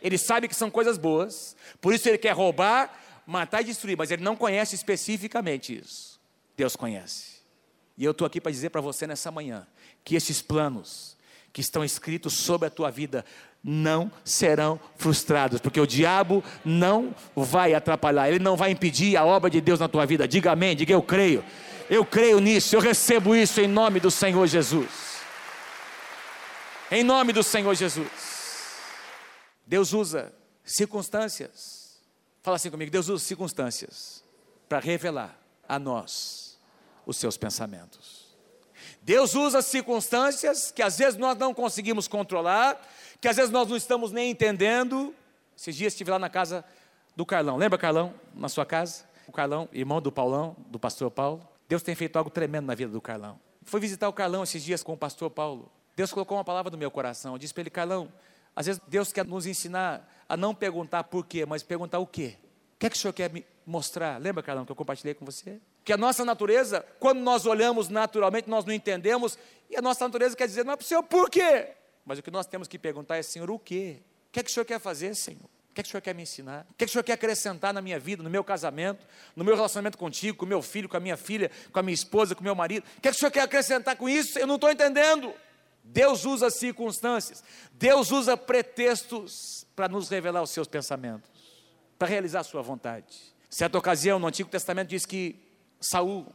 Ele 0.02 0.18
sabe 0.18 0.48
que 0.48 0.54
são 0.54 0.70
coisas 0.70 0.96
boas, 0.96 1.56
por 1.80 1.94
isso 1.94 2.08
ele 2.08 2.18
quer 2.18 2.32
roubar, 2.32 2.98
matar 3.26 3.60
e 3.60 3.64
destruir, 3.64 3.96
mas 3.96 4.10
ele 4.10 4.22
não 4.22 4.36
conhece 4.36 4.74
especificamente 4.74 5.76
isso. 5.76 6.20
Deus 6.56 6.76
conhece. 6.76 7.40
E 7.96 8.04
eu 8.04 8.12
estou 8.12 8.26
aqui 8.26 8.40
para 8.40 8.50
dizer 8.50 8.70
para 8.70 8.80
você 8.80 9.06
nessa 9.06 9.30
manhã 9.30 9.66
que 10.04 10.14
esses 10.14 10.40
planos 10.40 11.16
que 11.52 11.60
estão 11.60 11.84
escritos 11.84 12.32
sobre 12.34 12.68
a 12.68 12.70
tua 12.70 12.90
vida 12.90 13.24
não 13.62 14.10
serão 14.24 14.80
frustrados, 14.96 15.60
porque 15.60 15.80
o 15.80 15.86
diabo 15.86 16.42
não 16.64 17.14
vai 17.36 17.74
atrapalhar, 17.74 18.28
ele 18.28 18.38
não 18.38 18.56
vai 18.56 18.70
impedir 18.70 19.16
a 19.16 19.24
obra 19.24 19.50
de 19.50 19.60
Deus 19.60 19.78
na 19.78 19.88
tua 19.88 20.06
vida. 20.06 20.26
Diga 20.26 20.52
amém, 20.52 20.74
diga 20.74 20.92
eu 20.92 21.02
creio. 21.02 21.44
Eu 21.90 22.04
creio 22.04 22.40
nisso, 22.40 22.74
eu 22.74 22.80
recebo 22.80 23.34
isso 23.34 23.60
em 23.60 23.66
nome 23.66 24.00
do 24.00 24.10
Senhor 24.10 24.46
Jesus. 24.46 25.20
Em 26.90 27.04
nome 27.04 27.32
do 27.32 27.42
Senhor 27.42 27.74
Jesus. 27.74 28.39
Deus 29.70 29.92
usa 29.92 30.32
circunstâncias. 30.64 32.00
Fala 32.42 32.56
assim 32.56 32.72
comigo: 32.72 32.90
Deus 32.90 33.08
usa 33.08 33.24
circunstâncias 33.24 34.24
para 34.68 34.80
revelar 34.80 35.40
a 35.68 35.78
nós 35.78 36.58
os 37.06 37.16
seus 37.16 37.36
pensamentos. 37.36 38.36
Deus 39.00 39.36
usa 39.36 39.62
circunstâncias 39.62 40.72
que 40.72 40.82
às 40.82 40.98
vezes 40.98 41.16
nós 41.16 41.38
não 41.38 41.54
conseguimos 41.54 42.08
controlar, 42.08 42.84
que 43.20 43.28
às 43.28 43.36
vezes 43.36 43.52
nós 43.52 43.68
não 43.68 43.76
estamos 43.76 44.10
nem 44.10 44.32
entendendo. 44.32 45.14
Esses 45.56 45.76
dias 45.76 45.92
estive 45.92 46.10
lá 46.10 46.18
na 46.18 46.28
casa 46.28 46.64
do 47.14 47.24
Carlão. 47.24 47.56
Lembra, 47.56 47.78
Carlão, 47.78 48.12
na 48.34 48.48
sua 48.48 48.66
casa? 48.66 49.04
O 49.28 49.30
Carlão, 49.30 49.68
irmão 49.72 50.02
do 50.02 50.10
Paulão, 50.10 50.56
do 50.66 50.80
pastor 50.80 51.12
Paulo. 51.12 51.48
Deus 51.68 51.80
tem 51.80 51.94
feito 51.94 52.16
algo 52.16 52.28
tremendo 52.28 52.66
na 52.66 52.74
vida 52.74 52.90
do 52.90 53.00
Carlão. 53.00 53.38
Fui 53.62 53.78
visitar 53.78 54.08
o 54.08 54.12
Carlão 54.12 54.42
esses 54.42 54.64
dias 54.64 54.82
com 54.82 54.94
o 54.94 54.96
pastor 54.96 55.30
Paulo. 55.30 55.70
Deus 55.94 56.12
colocou 56.12 56.36
uma 56.36 56.44
palavra 56.44 56.72
no 56.72 56.76
meu 56.76 56.90
coração. 56.90 57.34
Eu 57.34 57.38
disse 57.38 57.54
para 57.54 57.60
ele, 57.60 57.70
Carlão, 57.70 58.10
às 58.54 58.66
vezes 58.66 58.80
Deus 58.88 59.12
quer 59.12 59.24
nos 59.24 59.46
ensinar 59.46 60.08
a 60.28 60.36
não 60.36 60.54
perguntar 60.54 61.04
por 61.04 61.26
quê, 61.26 61.44
mas 61.46 61.62
perguntar 61.62 61.98
o 61.98 62.06
quê. 62.06 62.36
O 62.74 62.78
que 62.78 62.86
é 62.86 62.90
que 62.90 62.96
o 62.96 62.98
Senhor 62.98 63.12
quer 63.12 63.30
me 63.30 63.44
mostrar? 63.66 64.20
Lembra, 64.20 64.42
Carlão, 64.42 64.64
que 64.64 64.72
eu 64.72 64.76
compartilhei 64.76 65.14
com 65.14 65.24
você? 65.24 65.60
Que 65.84 65.92
a 65.92 65.96
nossa 65.96 66.24
natureza, 66.24 66.84
quando 66.98 67.20
nós 67.20 67.46
olhamos 67.46 67.88
naturalmente, 67.88 68.48
nós 68.48 68.64
não 68.64 68.72
entendemos, 68.72 69.38
e 69.68 69.76
a 69.76 69.82
nossa 69.82 70.04
natureza 70.04 70.36
quer 70.36 70.46
dizer, 70.46 70.64
não 70.64 70.72
é 70.72 70.76
para 70.76 70.84
o 70.84 70.86
Senhor, 70.86 71.02
por 71.02 71.30
quê? 71.30 71.68
Mas 72.04 72.18
o 72.18 72.22
que 72.22 72.30
nós 72.30 72.46
temos 72.46 72.68
que 72.68 72.78
perguntar 72.78 73.16
é, 73.16 73.22
Senhor, 73.22 73.50
o 73.50 73.58
quê? 73.58 73.98
O 74.28 74.32
que 74.32 74.40
é 74.40 74.42
que 74.42 74.50
o 74.50 74.52
Senhor 74.52 74.64
quer 74.64 74.80
fazer, 74.80 75.14
Senhor? 75.14 75.48
O 75.70 75.74
que, 75.74 75.80
é 75.80 75.82
que 75.84 75.88
o 75.88 75.90
Senhor 75.92 76.00
quer 76.00 76.14
me 76.14 76.22
ensinar? 76.22 76.66
O 76.68 76.74
que, 76.74 76.84
é 76.84 76.86
que 76.86 76.90
o 76.90 76.92
Senhor 76.92 77.04
quer 77.04 77.12
acrescentar 77.12 77.72
na 77.72 77.80
minha 77.80 77.98
vida, 77.98 78.24
no 78.24 78.30
meu 78.30 78.42
casamento, 78.42 79.06
no 79.36 79.44
meu 79.44 79.54
relacionamento 79.54 79.96
contigo, 79.96 80.36
com 80.36 80.44
meu 80.44 80.60
filho, 80.60 80.88
com 80.88 80.96
a 80.96 81.00
minha 81.00 81.16
filha, 81.16 81.48
com 81.72 81.78
a 81.78 81.82
minha 81.82 81.94
esposa, 81.94 82.34
com 82.34 82.42
meu 82.42 82.54
marido? 82.56 82.84
O 82.98 83.00
que, 83.00 83.08
é 83.08 83.10
que 83.12 83.16
o 83.16 83.20
Senhor 83.20 83.30
quer 83.30 83.42
acrescentar 83.42 83.96
com 83.96 84.08
isso? 84.08 84.36
Eu 84.36 84.48
não 84.48 84.56
estou 84.56 84.70
entendendo. 84.70 85.32
Deus 85.82 86.24
usa 86.24 86.50
circunstâncias, 86.50 87.42
Deus 87.72 88.10
usa 88.10 88.36
pretextos 88.36 89.66
para 89.74 89.88
nos 89.88 90.08
revelar 90.08 90.42
os 90.42 90.50
seus 90.50 90.68
pensamentos, 90.68 91.30
para 91.98 92.08
realizar 92.08 92.40
a 92.40 92.44
sua 92.44 92.62
vontade. 92.62 93.34
Certa 93.48 93.76
ocasião, 93.76 94.18
no 94.18 94.26
Antigo 94.26 94.48
Testamento, 94.48 94.88
diz 94.88 95.04
que 95.04 95.36
Saul, 95.80 96.26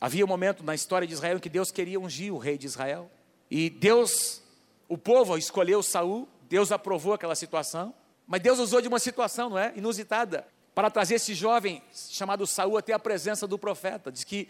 havia 0.00 0.24
um 0.24 0.28
momento 0.28 0.62
na 0.62 0.74
história 0.74 1.06
de 1.06 1.14
Israel 1.14 1.38
em 1.38 1.40
que 1.40 1.48
Deus 1.48 1.70
queria 1.70 1.98
ungir 1.98 2.32
o 2.32 2.38
rei 2.38 2.58
de 2.58 2.66
Israel. 2.66 3.10
E 3.50 3.70
Deus, 3.70 4.42
o 4.88 4.98
povo 4.98 5.38
escolheu 5.38 5.82
Saul, 5.82 6.28
Deus 6.42 6.70
aprovou 6.70 7.14
aquela 7.14 7.34
situação. 7.34 7.94
Mas 8.26 8.42
Deus 8.42 8.58
usou 8.58 8.82
de 8.82 8.88
uma 8.88 8.98
situação, 8.98 9.48
não 9.48 9.58
é? 9.58 9.72
Inusitada, 9.74 10.46
para 10.74 10.90
trazer 10.90 11.14
esse 11.14 11.34
jovem 11.34 11.82
chamado 11.90 12.46
Saul 12.46 12.76
até 12.76 12.92
a 12.92 12.98
presença 12.98 13.46
do 13.46 13.58
profeta. 13.58 14.12
Diz 14.12 14.22
que 14.22 14.48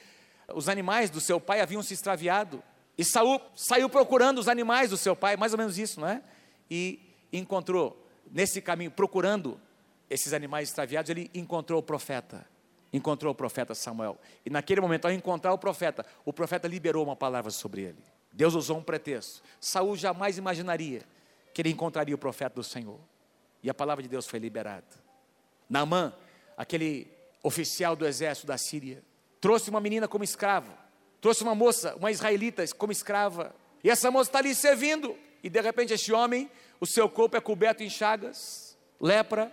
os 0.52 0.68
animais 0.68 1.10
do 1.10 1.20
seu 1.20 1.40
pai 1.40 1.60
haviam 1.60 1.82
se 1.82 1.94
extraviado. 1.94 2.62
E 2.98 3.04
Saul 3.04 3.40
saiu 3.54 3.88
procurando 3.88 4.38
os 4.38 4.48
animais 4.48 4.90
do 4.90 4.96
seu 4.96 5.14
pai, 5.14 5.36
mais 5.36 5.52
ou 5.52 5.58
menos 5.58 5.78
isso, 5.78 6.00
não 6.00 6.08
é? 6.08 6.20
E 6.68 7.00
encontrou, 7.32 8.04
nesse 8.30 8.60
caminho, 8.60 8.90
procurando 8.90 9.58
esses 10.10 10.32
animais 10.32 10.68
extraviados, 10.68 11.08
ele 11.08 11.30
encontrou 11.32 11.78
o 11.78 11.82
profeta. 11.82 12.44
Encontrou 12.92 13.32
o 13.32 13.34
profeta 13.34 13.74
Samuel. 13.74 14.18
E 14.44 14.50
naquele 14.50 14.80
momento, 14.80 15.04
ao 15.04 15.12
encontrar 15.12 15.52
o 15.52 15.58
profeta, 15.58 16.04
o 16.24 16.32
profeta 16.32 16.66
liberou 16.66 17.04
uma 17.04 17.14
palavra 17.14 17.52
sobre 17.52 17.82
ele. 17.82 18.02
Deus 18.32 18.54
usou 18.54 18.78
um 18.78 18.82
pretexto. 18.82 19.42
Saul 19.60 19.96
jamais 19.96 20.36
imaginaria 20.36 21.02
que 21.54 21.62
ele 21.62 21.70
encontraria 21.70 22.14
o 22.14 22.18
profeta 22.18 22.56
do 22.56 22.64
Senhor. 22.64 22.98
E 23.62 23.70
a 23.70 23.74
palavra 23.74 24.02
de 24.02 24.08
Deus 24.08 24.26
foi 24.26 24.38
liberada. 24.38 24.86
Naamã, 25.68 26.12
aquele 26.56 27.06
oficial 27.42 27.94
do 27.94 28.06
exército 28.06 28.46
da 28.46 28.58
Síria, 28.58 29.02
trouxe 29.40 29.70
uma 29.70 29.80
menina 29.80 30.08
como 30.08 30.24
escrava, 30.24 30.87
trouxe 31.20 31.42
uma 31.42 31.54
moça, 31.54 31.94
uma 31.96 32.10
israelita 32.10 32.64
como 32.76 32.92
escrava, 32.92 33.54
e 33.82 33.90
essa 33.90 34.10
moça 34.10 34.28
está 34.28 34.38
ali 34.38 34.54
servindo, 34.54 35.16
e 35.42 35.48
de 35.48 35.60
repente 35.60 35.92
este 35.92 36.12
homem, 36.12 36.50
o 36.80 36.86
seu 36.86 37.08
corpo 37.08 37.36
é 37.36 37.40
coberto 37.40 37.82
em 37.82 37.90
chagas, 37.90 38.76
lepra, 39.00 39.52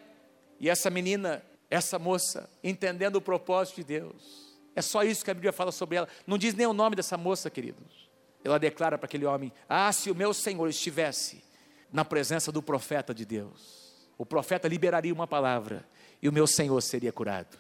e 0.60 0.70
essa 0.70 0.90
menina, 0.90 1.44
essa 1.70 2.00
moça, 2.00 2.50
entendendo 2.64 3.18
o 3.18 3.22
propósito 3.22 3.78
de 3.78 3.84
Deus, 3.84 4.46
é 4.76 4.82
só 4.82 5.04
isso 5.04 5.24
que 5.24 5.32
a 5.32 5.34
Bíblia 5.34 5.54
fala 5.54 5.72
sobre 5.72 5.98
ela, 5.98 6.08
não 6.28 6.38
diz 6.38 6.54
nem 6.54 6.68
o 6.68 6.74
nome 6.74 6.96
dessa 6.96 7.18
moça, 7.18 7.50
queridos. 7.50 8.10
Ela 8.44 8.60
declara 8.60 8.98
para 8.98 9.06
aquele 9.06 9.26
homem: 9.26 9.52
Ah, 9.68 9.92
se 9.92 10.12
o 10.12 10.16
meu 10.16 10.34
Senhor 10.34 10.68
estivesse 10.68 11.44
na 11.92 12.04
presença 12.04 12.52
do 12.52 12.62
profeta 12.62 13.14
de 13.14 13.26
Deus, 13.26 14.08
o 14.18 14.26
profeta 14.26 14.68
liberaria 14.68 15.14
uma 15.14 15.26
palavra 15.26 15.88
e 16.22 16.30
o 16.30 16.34
meu 16.34 16.46
Senhor 16.46 16.80
seria 16.82 17.12
curado. 17.12 17.58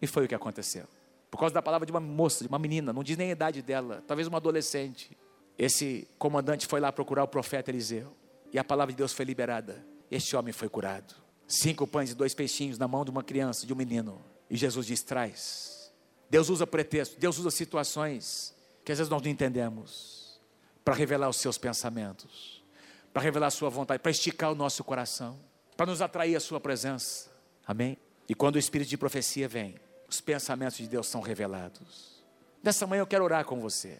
E 0.00 0.06
foi 0.06 0.24
o 0.24 0.28
que 0.28 0.34
aconteceu. 0.34 0.86
Por 1.30 1.38
causa 1.38 1.54
da 1.54 1.62
palavra 1.62 1.86
de 1.86 1.92
uma 1.92 2.00
moça, 2.00 2.42
de 2.42 2.48
uma 2.48 2.58
menina, 2.58 2.92
não 2.92 3.02
diz 3.02 3.16
nem 3.16 3.28
a 3.28 3.32
idade 3.32 3.62
dela, 3.62 4.02
talvez 4.06 4.26
uma 4.26 4.38
adolescente. 4.38 5.16
Esse 5.56 6.08
comandante 6.18 6.66
foi 6.66 6.80
lá 6.80 6.90
procurar 6.90 7.24
o 7.24 7.28
profeta 7.28 7.70
Eliseu. 7.70 8.12
E 8.52 8.58
a 8.58 8.64
palavra 8.64 8.92
de 8.92 8.96
Deus 8.96 9.12
foi 9.12 9.24
liberada. 9.24 9.84
Este 10.10 10.34
homem 10.34 10.52
foi 10.52 10.68
curado. 10.68 11.14
Cinco 11.46 11.86
pães 11.86 12.10
e 12.10 12.14
dois 12.14 12.34
peixinhos 12.34 12.78
na 12.78 12.88
mão 12.88 13.04
de 13.04 13.10
uma 13.10 13.22
criança, 13.22 13.66
de 13.66 13.72
um 13.72 13.76
menino. 13.76 14.20
E 14.48 14.56
Jesus 14.56 14.86
diz: 14.86 15.02
traz. 15.02 15.92
Deus 16.28 16.48
usa 16.48 16.66
pretexto, 16.66 17.18
Deus 17.18 17.38
usa 17.38 17.50
situações 17.50 18.54
que 18.84 18.90
às 18.90 18.98
vezes 18.98 19.10
nós 19.10 19.22
não 19.22 19.30
entendemos 19.30 20.40
para 20.84 20.94
revelar 20.94 21.28
os 21.28 21.36
seus 21.36 21.58
pensamentos, 21.58 22.64
para 23.12 23.22
revelar 23.22 23.48
a 23.48 23.50
sua 23.50 23.68
vontade, 23.68 24.00
para 24.00 24.10
esticar 24.10 24.50
o 24.50 24.54
nosso 24.54 24.82
coração 24.82 25.38
para 25.80 25.86
nos 25.86 26.02
atrair 26.02 26.36
a 26.36 26.40
Sua 26.40 26.60
presença. 26.60 27.30
Amém? 27.66 27.96
E 28.28 28.34
quando 28.34 28.56
o 28.56 28.58
Espírito 28.58 28.90
de 28.90 28.98
profecia 28.98 29.48
vem, 29.48 29.76
os 30.10 30.20
pensamentos 30.20 30.76
de 30.76 30.88
Deus 30.88 31.06
são 31.06 31.20
revelados. 31.20 32.20
Nessa 32.62 32.86
manhã 32.86 33.00
eu 33.00 33.06
quero 33.06 33.24
orar 33.24 33.44
com 33.44 33.60
você, 33.60 33.98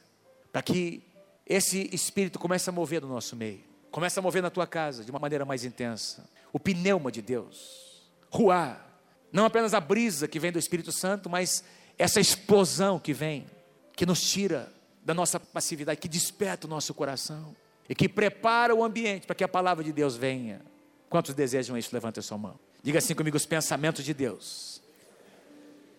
para 0.53 0.61
que 0.61 1.03
esse 1.47 1.89
Espírito 1.93 2.39
comece 2.39 2.69
a 2.69 2.73
mover 2.73 3.01
no 3.01 3.09
nosso 3.09 3.37
meio, 3.37 3.61
comece 3.91 4.19
a 4.19 4.23
mover 4.23 4.43
na 4.43 4.51
tua 4.51 4.67
casa 4.67 5.05
de 5.05 5.11
uma 5.11 5.21
maneira 5.21 5.45
mais 5.45 5.65
intensa. 5.65 6.29
O 6.53 6.59
pneuma 6.59 7.13
de 7.13 7.23
Deus, 7.23 8.03
ruar, 8.29 8.87
não 9.33 9.45
apenas 9.45 9.73
a 9.73 9.81
brisa 9.81 10.27
que 10.27 10.41
vem 10.41 10.51
do 10.51 10.59
Espírito 10.59 10.91
Santo, 10.91 11.31
mas 11.31 11.63
essa 11.97 12.21
explosão 12.21 12.99
que 12.99 13.13
vem, 13.13 13.47
que 13.95 14.05
nos 14.05 14.21
tira 14.21 14.73
da 15.05 15.15
nossa 15.15 15.39
passividade, 15.39 16.01
que 16.01 16.09
desperta 16.09 16.67
o 16.67 16.71
nosso 16.71 16.93
coração 16.93 17.55
e 17.89 17.95
que 17.95 18.09
prepara 18.09 18.75
o 18.75 18.83
ambiente 18.83 19.27
para 19.27 19.37
que 19.37 19.45
a 19.45 19.49
palavra 19.49 19.85
de 19.85 19.93
Deus 19.93 20.17
venha. 20.17 20.61
Quantos 21.09 21.35
desejam 21.35 21.79
isso? 21.79 21.91
Levanta 21.93 22.21
a 22.21 22.23
sua 22.23 22.39
mão. 22.39 22.59
Diga 22.83 22.99
assim 22.99 23.15
comigo: 23.15 23.37
os 23.37 23.47
pensamentos 23.47 24.05
de 24.05 24.13
Deus 24.13 24.81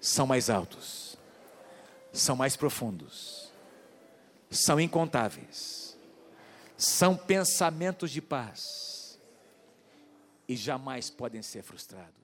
são 0.02 0.26
mais 0.26 0.50
altos, 0.50 1.16
são 2.12 2.36
mais 2.36 2.58
profundos, 2.58 3.52
são 4.50 4.80
incontáveis, 4.80 5.96
são 6.76 7.16
pensamentos 7.16 8.10
de 8.10 8.22
paz 8.22 9.20
e 10.48 10.56
jamais 10.56 11.10
podem 11.10 11.44
ser 11.44 11.62
frustrados. 11.62 12.21